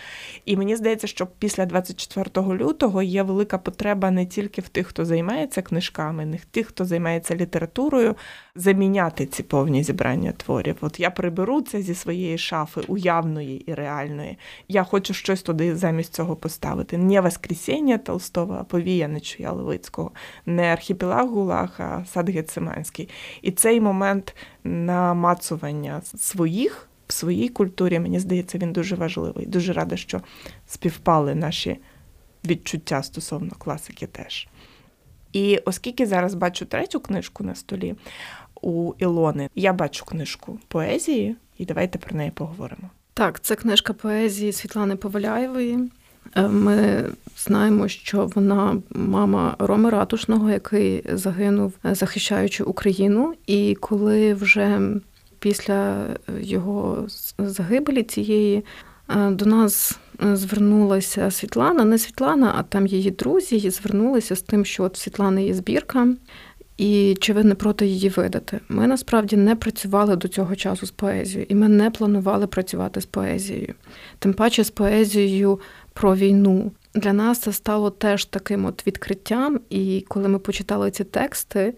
І 0.46 0.58
мені 0.58 0.76
здається, 0.76 1.08
що 1.08 1.28
після 1.40 1.66
24 1.66 2.53
лютого 2.56 3.02
є 3.02 3.24
велика 3.24 3.58
потреба 3.58 4.12
не 4.12 4.26
тільки 4.26 4.62
в 4.62 4.70
тих, 4.70 4.88
хто 4.88 5.06
займається 5.06 5.62
книжками, 5.62 6.26
не 6.26 6.38
в 6.38 6.46
тих, 6.46 6.68
хто 6.68 6.86
займається 6.86 7.36
літературою, 7.36 8.16
заміняти 8.56 9.26
ці 9.26 9.44
повні 9.44 9.84
зібрання 9.84 10.32
творів. 10.32 10.76
От 10.82 11.00
я 11.00 11.10
приберу 11.10 11.62
це 11.62 11.82
зі 11.82 11.96
своєї 11.96 12.38
шафи 12.38 12.82
уявної 12.88 13.72
і 13.72 13.74
реальної. 13.74 14.38
Я 14.68 14.84
хочу 14.84 15.14
щось 15.14 15.42
туди 15.42 15.76
замість 15.76 16.14
цього 16.14 16.36
поставити. 16.36 16.98
Не 16.98 17.22
Воскресіння 17.22 17.98
Толстого, 17.98 18.58
а 18.60 18.64
повія 18.64 19.08
Нечуя 19.08 19.52
Левицького, 19.52 20.12
не 20.46 20.64
архіпелаг 20.64 21.28
Гулах, 21.28 21.80
а 21.80 22.06
сад 22.06 22.30
Гециманський. 22.30 23.10
І 23.42 23.52
цей 23.52 23.82
момент 23.82 24.36
намацування 24.64 26.02
своїх 26.04 26.90
в 27.08 27.14
своїй 27.14 27.50
культурі, 27.50 28.00
мені 28.00 28.20
здається, 28.20 28.58
він 28.58 28.74
дуже 28.74 28.96
важливий. 28.96 29.46
Дуже 29.46 29.74
рада, 29.74 29.98
що 29.98 30.22
співпали 30.68 31.36
наші 31.36 31.78
відчуття 32.46 33.04
стосовно 33.04 33.52
класики 33.58 34.08
теж. 34.08 34.48
І 35.34 35.58
оскільки 35.66 36.06
зараз 36.06 36.34
бачу 36.34 36.66
третю 36.66 37.00
книжку 37.00 37.44
на 37.44 37.56
столі 37.56 37.96
у 38.62 38.94
Ілони, 38.98 39.50
я 39.56 39.74
бачу 39.74 40.06
книжку 40.06 40.60
поезії, 40.68 41.36
і 41.58 41.66
давайте 41.66 42.00
про 42.00 42.18
неї 42.18 42.32
поговоримо. 42.32 42.90
Так, 43.14 43.40
це 43.40 43.56
книжка 43.56 43.94
поезії 43.94 44.52
Світлани 44.52 44.96
Поваляєвої. 44.96 45.90
Е, 46.36 46.48
ми 46.48 47.06
знаємо, 47.38 47.88
що 47.88 48.30
вона 48.36 48.82
мама 48.90 49.56
Роми 49.60 49.90
Ратушного, 49.90 50.50
який 50.50 51.04
загинув, 51.14 51.74
е, 51.86 51.96
захищаючи 51.96 52.64
Україну. 52.64 53.34
І 53.48 53.76
коли 53.76 54.34
вже 54.34 54.82
після 55.40 56.08
його 56.40 57.08
загибелі 57.38 58.04
цієї 58.04 58.66
е, 59.10 59.32
до 59.32 59.46
нас 59.46 60.00
звернулася 60.22 61.32
Світлана, 61.32 61.84
не 61.84 61.98
Світлана, 61.98 62.54
а 62.58 62.64
там 62.64 62.88
її 62.88 63.12
друзі, 63.12 63.70
звернулися 63.70 64.36
з 64.36 64.42
тим, 64.42 64.66
що 64.66 64.84
от 64.84 64.98
Світлани 64.98 65.46
є 65.46 65.54
збірка. 65.54 66.08
І 66.78 67.18
чи 67.20 67.34
ви 67.34 67.44
не 67.44 67.56
проти 67.56 67.86
її 67.86 68.10
видати? 68.10 68.60
Ми 68.70 68.88
насправді 68.88 69.38
не 69.38 69.56
працювали 69.56 70.16
до 70.16 70.28
цього 70.28 70.56
часу 70.56 70.86
з 70.86 70.92
поезією, 70.92 71.46
і 71.50 71.56
ми 71.56 71.68
не 71.68 71.92
планували 71.92 72.48
працювати 72.48 73.02
з 73.02 73.06
поезією. 73.06 73.74
Тим 74.20 74.34
паче 74.34 74.64
з 74.64 74.70
поезією 74.70 75.60
про 75.94 76.16
війну. 76.16 76.72
Для 76.96 77.14
нас 77.14 77.40
це 77.40 77.54
стало 77.54 77.90
теж 77.90 78.26
таким 78.26 78.66
от 78.66 78.88
відкриттям. 78.88 79.60
І 79.70 80.06
коли 80.08 80.28
ми 80.28 80.40
почитали 80.40 80.92
ці 80.92 81.04
тексти, 81.04 81.74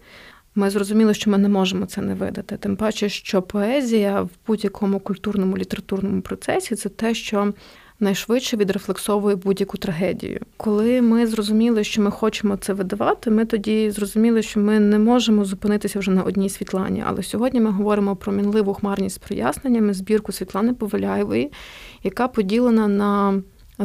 ми 0.54 0.70
зрозуміли, 0.70 1.14
що 1.14 1.30
ми 1.30 1.38
не 1.38 1.48
можемо 1.48 1.86
це 1.86 2.00
не 2.00 2.14
видати. 2.14 2.56
Тим 2.56 2.76
паче, 2.76 3.08
що 3.08 3.42
поезія 3.42 4.22
в 4.22 4.30
будь-якому 4.46 5.00
культурному 5.00 5.58
літературному 5.58 6.20
процесі 6.20 6.76
це 6.76 6.88
те, 6.88 7.14
що 7.14 7.52
найшвидше 8.00 8.56
відрефлексовує 8.56 9.36
будь-яку 9.36 9.78
трагедію. 9.78 10.40
Коли 10.56 11.02
ми 11.02 11.26
зрозуміли, 11.26 11.84
що 11.84 12.02
ми 12.02 12.10
хочемо 12.10 12.56
це 12.56 12.72
видавати, 12.72 13.30
ми 13.30 13.44
тоді 13.44 13.90
зрозуміли, 13.90 14.42
що 14.42 14.60
ми 14.60 14.80
не 14.80 14.98
можемо 14.98 15.44
зупинитися 15.44 15.98
вже 15.98 16.10
на 16.10 16.22
одній 16.22 16.48
Світлані. 16.48 17.04
Але 17.06 17.22
сьогодні 17.22 17.60
ми 17.60 17.70
говоримо 17.70 18.16
про 18.16 18.32
мінливу 18.32 18.74
хмарність 18.74 19.16
з 19.16 19.18
проясненнями, 19.18 19.94
збірку 19.94 20.32
Світлани 20.32 20.74
Повеляєвої, 20.74 21.52
яка 22.02 22.28
поділена 22.28 22.88
на 22.88 23.42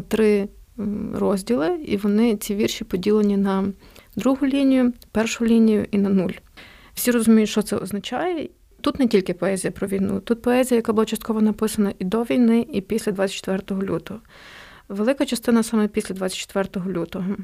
три 0.07 0.47
розділи, 1.13 1.79
і 1.85 1.97
вони 1.97 2.35
ці 2.35 2.55
вірші 2.55 2.83
поділені 2.83 3.37
на 3.37 3.65
другу 4.15 4.47
лінію, 4.47 4.93
першу 5.11 5.45
лінію 5.45 5.85
і 5.91 5.97
на 5.97 6.09
нуль. 6.09 6.31
Всі 6.93 7.11
розуміють, 7.11 7.49
що 7.49 7.61
це 7.61 7.77
означає. 7.77 8.49
Тут 8.81 8.99
не 8.99 9.07
тільки 9.07 9.33
поезія 9.33 9.71
про 9.71 9.87
війну, 9.87 10.19
тут 10.19 10.41
поезія, 10.41 10.75
яка 10.75 10.93
була 10.93 11.05
частково 11.05 11.41
написана 11.41 11.93
і 11.99 12.05
до 12.05 12.23
війни, 12.23 12.67
і 12.73 12.81
після 12.81 13.11
24 13.11 13.81
лютого. 13.81 14.19
Велика 14.89 15.25
частина 15.25 15.63
саме 15.63 15.87
після 15.87 16.15
24 16.15 16.85
лютого. 16.87 17.35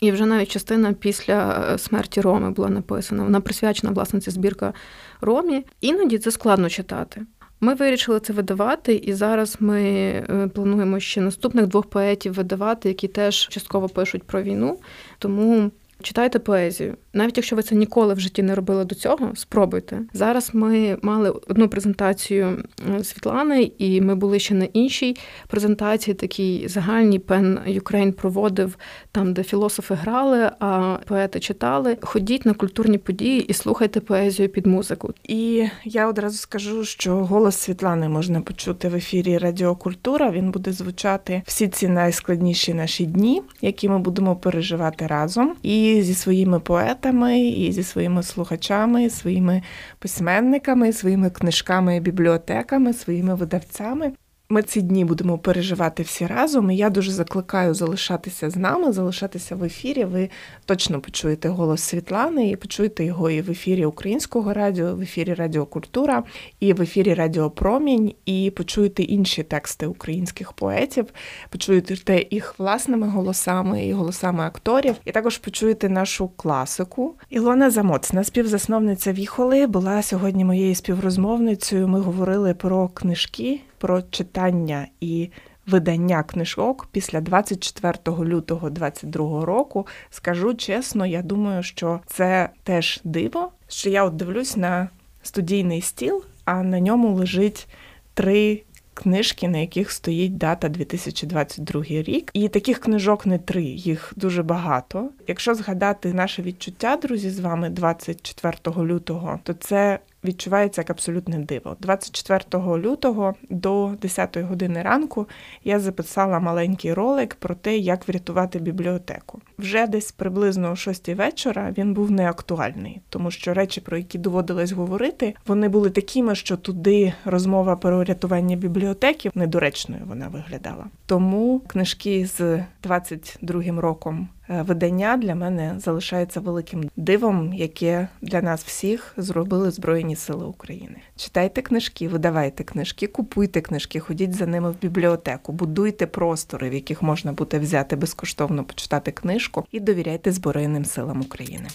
І 0.00 0.12
вже 0.12 0.26
навіть 0.26 0.48
частина 0.48 0.92
після 0.92 1.68
е, 1.74 1.78
смерті 1.78 2.20
Роми 2.20 2.50
була 2.50 2.68
написана. 2.68 3.24
Вона 3.24 3.40
присвячена, 3.40 3.92
власне, 3.92 4.20
ця 4.20 4.30
збірка 4.30 4.72
Ромі. 5.20 5.64
Іноді 5.80 6.18
це 6.18 6.30
складно 6.30 6.68
читати. 6.68 7.22
Ми 7.60 7.74
вирішили 7.74 8.20
це 8.20 8.32
видавати, 8.32 8.94
і 8.94 9.12
зараз 9.12 9.56
ми 9.60 9.82
е, 9.82 10.50
плануємо 10.54 11.00
ще 11.00 11.20
наступних 11.20 11.66
двох 11.66 11.86
поетів 11.86 12.32
видавати, 12.32 12.88
які 12.88 13.08
теж 13.08 13.48
частково 13.48 13.88
пишуть 13.88 14.22
про 14.22 14.42
війну. 14.42 14.78
Тому 15.18 15.70
Читайте 16.02 16.38
поезію, 16.38 16.96
навіть 17.16 17.36
якщо 17.36 17.56
ви 17.56 17.62
це 17.62 17.74
ніколи 17.74 18.14
в 18.14 18.20
житті 18.20 18.42
не 18.42 18.54
робили 18.54 18.84
до 18.84 18.94
цього, 18.94 19.32
спробуйте. 19.34 20.02
Зараз 20.12 20.50
ми 20.52 20.98
мали 21.02 21.30
одну 21.30 21.68
презентацію 21.68 22.62
е, 22.98 23.04
Світлани, 23.04 23.72
і 23.78 24.00
ми 24.00 24.14
були 24.14 24.38
ще 24.38 24.54
на 24.54 24.64
іншій 24.64 25.16
презентації. 25.48 26.14
Такій 26.14 26.68
загальній 26.68 27.18
PEN 27.18 27.58
Ukraine 27.66 28.12
проводив 28.12 28.78
там, 29.12 29.32
де 29.34 29.42
філософи 29.42 29.94
грали, 29.94 30.50
а 30.60 30.96
поети 31.06 31.40
читали. 31.40 31.96
Ходіть 32.00 32.46
на 32.46 32.54
культурні 32.54 32.98
події 32.98 33.40
і 33.40 33.52
слухайте 33.52 34.00
поезію 34.00 34.48
під 34.48 34.66
музику. 34.66 35.12
І 35.24 35.64
я 35.84 36.08
одразу 36.08 36.36
скажу, 36.36 36.84
що 36.84 37.16
голос 37.16 37.56
Світлани 37.56 38.08
можна 38.08 38.40
почути 38.40 38.88
в 38.88 38.94
ефірі 38.94 39.38
Радіокультура. 39.38 40.30
Він 40.30 40.50
буде 40.50 40.72
звучати 40.72 41.42
всі 41.46 41.68
ці 41.68 41.88
найскладніші 41.88 42.74
наші 42.74 43.06
дні, 43.06 43.42
які 43.60 43.88
ми 43.88 43.98
будемо 43.98 44.36
переживати 44.36 45.06
разом. 45.06 45.54
І 45.62 46.02
зі 46.02 46.14
своїми 46.14 46.60
поетами, 46.60 47.05
і 47.48 47.72
зі 47.72 47.82
своїми 47.82 48.22
слухачами, 48.22 49.10
своїми 49.10 49.62
письменниками, 49.98 50.92
своїми 50.92 51.30
книжками, 51.30 52.00
бібліотеками, 52.00 52.92
своїми 52.92 53.34
видавцями. 53.34 54.12
Ми 54.48 54.62
ці 54.62 54.82
дні 54.82 55.04
будемо 55.04 55.38
переживати 55.38 56.02
всі 56.02 56.26
разом. 56.26 56.70
і 56.70 56.76
Я 56.76 56.90
дуже 56.90 57.12
закликаю 57.12 57.74
залишатися 57.74 58.50
з 58.50 58.56
нами, 58.56 58.92
залишатися 58.92 59.56
в 59.56 59.64
ефірі. 59.64 60.04
Ви 60.04 60.30
точно 60.64 61.00
почуєте 61.00 61.48
голос 61.48 61.80
Світлани 61.80 62.50
і 62.50 62.56
почуєте 62.56 63.04
його 63.04 63.30
і 63.30 63.40
в 63.40 63.50
ефірі 63.50 63.86
Українського 63.86 64.52
радіо, 64.52 64.94
в 64.94 65.00
ефірі 65.00 65.34
Радіокультура, 65.34 66.22
і 66.60 66.72
в 66.72 66.82
ефірі 66.82 67.14
Радіо 67.14 67.50
Промінь, 67.50 68.12
і 68.26 68.52
почуєте 68.56 69.02
інші 69.02 69.42
тексти 69.42 69.86
українських 69.86 70.52
поетів, 70.52 71.06
почуєте 71.50 72.26
їх 72.30 72.58
власними 72.58 73.08
голосами 73.08 73.86
і 73.86 73.92
голосами 73.92 74.44
акторів. 74.44 74.94
І 75.04 75.12
також 75.12 75.38
почуєте 75.38 75.88
нашу 75.88 76.28
класику. 76.28 77.14
Ілона 77.30 77.70
Замоцна, 77.70 78.24
співзасновниця 78.24 79.12
Віхоли, 79.12 79.66
була 79.66 80.02
сьогодні 80.02 80.44
моєю 80.44 80.74
співрозмовницею. 80.74 81.88
Ми 81.88 82.00
говорили 82.00 82.54
про 82.54 82.88
книжки 82.88 83.60
про 83.78 84.02
читання 84.02 84.86
і 85.00 85.30
видання 85.66 86.22
книжок 86.22 86.88
після 86.92 87.20
24 87.20 87.94
лютого 88.06 88.70
2022 88.70 89.44
року. 89.44 89.86
Скажу 90.10 90.54
чесно, 90.54 91.06
я 91.06 91.22
думаю, 91.22 91.62
що 91.62 92.00
це 92.06 92.48
теж 92.62 93.00
диво, 93.04 93.52
що 93.68 93.90
я 93.90 94.04
от 94.04 94.16
дивлюсь 94.16 94.56
на 94.56 94.88
студійний 95.22 95.80
стіл, 95.80 96.24
а 96.44 96.62
на 96.62 96.80
ньому 96.80 97.14
лежить 97.14 97.68
три. 98.14 98.62
Книжки, 98.98 99.48
на 99.48 99.58
яких 99.58 99.90
стоїть 99.90 100.36
дата 100.38 100.68
2022 100.68 101.82
рік, 101.88 102.30
і 102.32 102.48
таких 102.48 102.78
книжок 102.78 103.26
не 103.26 103.38
три, 103.38 103.62
їх 103.62 104.12
дуже 104.16 104.42
багато. 104.42 105.10
Якщо 105.26 105.54
згадати 105.54 106.14
наше 106.14 106.42
відчуття, 106.42 106.98
друзі, 107.02 107.30
з 107.30 107.40
вами 107.40 107.70
24 107.70 108.86
лютого, 108.86 109.40
то 109.42 109.52
це 109.52 109.98
відчувається 110.26 110.80
як 110.80 110.90
абсолютне 110.90 111.38
диво. 111.38 111.76
24 111.80 112.42
лютого 112.78 113.34
до 113.50 113.94
10 114.02 114.36
години 114.36 114.82
ранку 114.82 115.26
я 115.64 115.80
записала 115.80 116.40
маленький 116.40 116.92
ролик 116.92 117.34
про 117.34 117.54
те, 117.54 117.76
як 117.76 118.08
врятувати 118.08 118.58
бібліотеку. 118.58 119.40
Вже 119.58 119.86
десь 119.86 120.12
приблизно 120.12 120.72
о 120.72 120.76
6 120.76 121.08
вечора 121.08 121.74
він 121.78 121.94
був 121.94 122.10
неактуальний, 122.10 123.00
тому 123.08 123.30
що 123.30 123.54
речі, 123.54 123.80
про 123.80 123.96
які 123.96 124.18
доводилось 124.18 124.72
говорити, 124.72 125.34
вони 125.46 125.68
були 125.68 125.90
такими, 125.90 126.34
що 126.34 126.56
туди 126.56 127.12
розмова 127.24 127.76
про 127.76 128.04
рятування 128.04 128.56
бібліотеки 128.56 129.30
недоречною 129.34 130.02
вона 130.06 130.28
виглядала. 130.28 130.84
Тому 131.06 131.60
книжки 131.66 132.26
з 132.26 132.64
22 132.82 133.80
роком 133.80 134.28
видання 134.48 135.16
для 135.16 135.34
мене 135.34 135.74
залишається 135.78 136.40
великим 136.40 136.90
дивом, 136.96 137.54
яке 137.54 138.08
для 138.22 138.42
нас 138.42 138.64
всіх 138.64 139.14
зробили 139.16 139.70
Збройні 139.70 140.16
Сили 140.16 140.46
України. 140.46 140.96
Читайте 141.16 141.62
книжки, 141.62 142.08
видавайте 142.08 142.64
книжки, 142.64 143.06
купуйте 143.06 143.60
книжки, 143.60 144.00
ходіть 144.00 144.34
за 144.34 144.46
ними 144.46 144.70
в 144.70 144.80
бібліотеку, 144.82 145.52
будуйте 145.52 146.06
простори, 146.06 146.70
в 146.70 146.74
яких 146.74 147.02
можна 147.02 147.32
буде 147.32 147.58
взяти 147.58 147.96
безкоштовно 147.96 148.64
почитати 148.64 149.12
книжку, 149.12 149.64
і 149.72 149.80
довіряйте 149.80 150.32
Збройним 150.32 150.84
силам 150.84 151.20
України. 151.20 151.68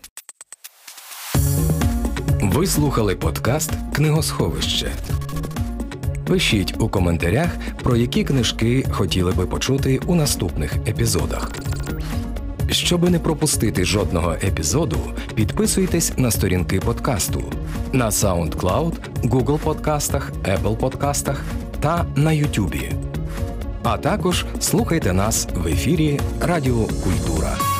Ви 2.41 2.67
слухали 2.67 3.15
подкаст 3.15 3.71
Книгосховище. 3.95 4.91
Пишіть 6.27 6.75
у 6.79 6.89
коментарях, 6.89 7.49
про 7.83 7.95
які 7.95 8.23
книжки 8.23 8.85
хотіли 8.91 9.31
би 9.31 9.45
почути 9.45 9.99
у 10.07 10.15
наступних 10.15 10.75
епізодах. 10.75 11.51
Щоби 12.71 13.09
не 13.09 13.19
пропустити 13.19 13.85
жодного 13.85 14.33
епізоду, 14.33 14.97
підписуйтесь 15.35 16.17
на 16.17 16.31
сторінки 16.31 16.79
подкасту 16.79 17.43
на 17.93 18.09
SoundCloud, 18.09 18.93
Google 19.23 19.57
подкастах, 19.57 20.31
Apple 20.43 20.75
подкастах 20.75 21.43
та 21.79 22.05
на 22.15 22.31
YouTube. 22.31 22.93
А 23.83 23.97
також 23.97 24.45
слухайте 24.59 25.13
нас 25.13 25.47
в 25.55 25.67
ефірі 25.67 26.19
Радіо 26.41 26.87
Культура. 27.03 27.70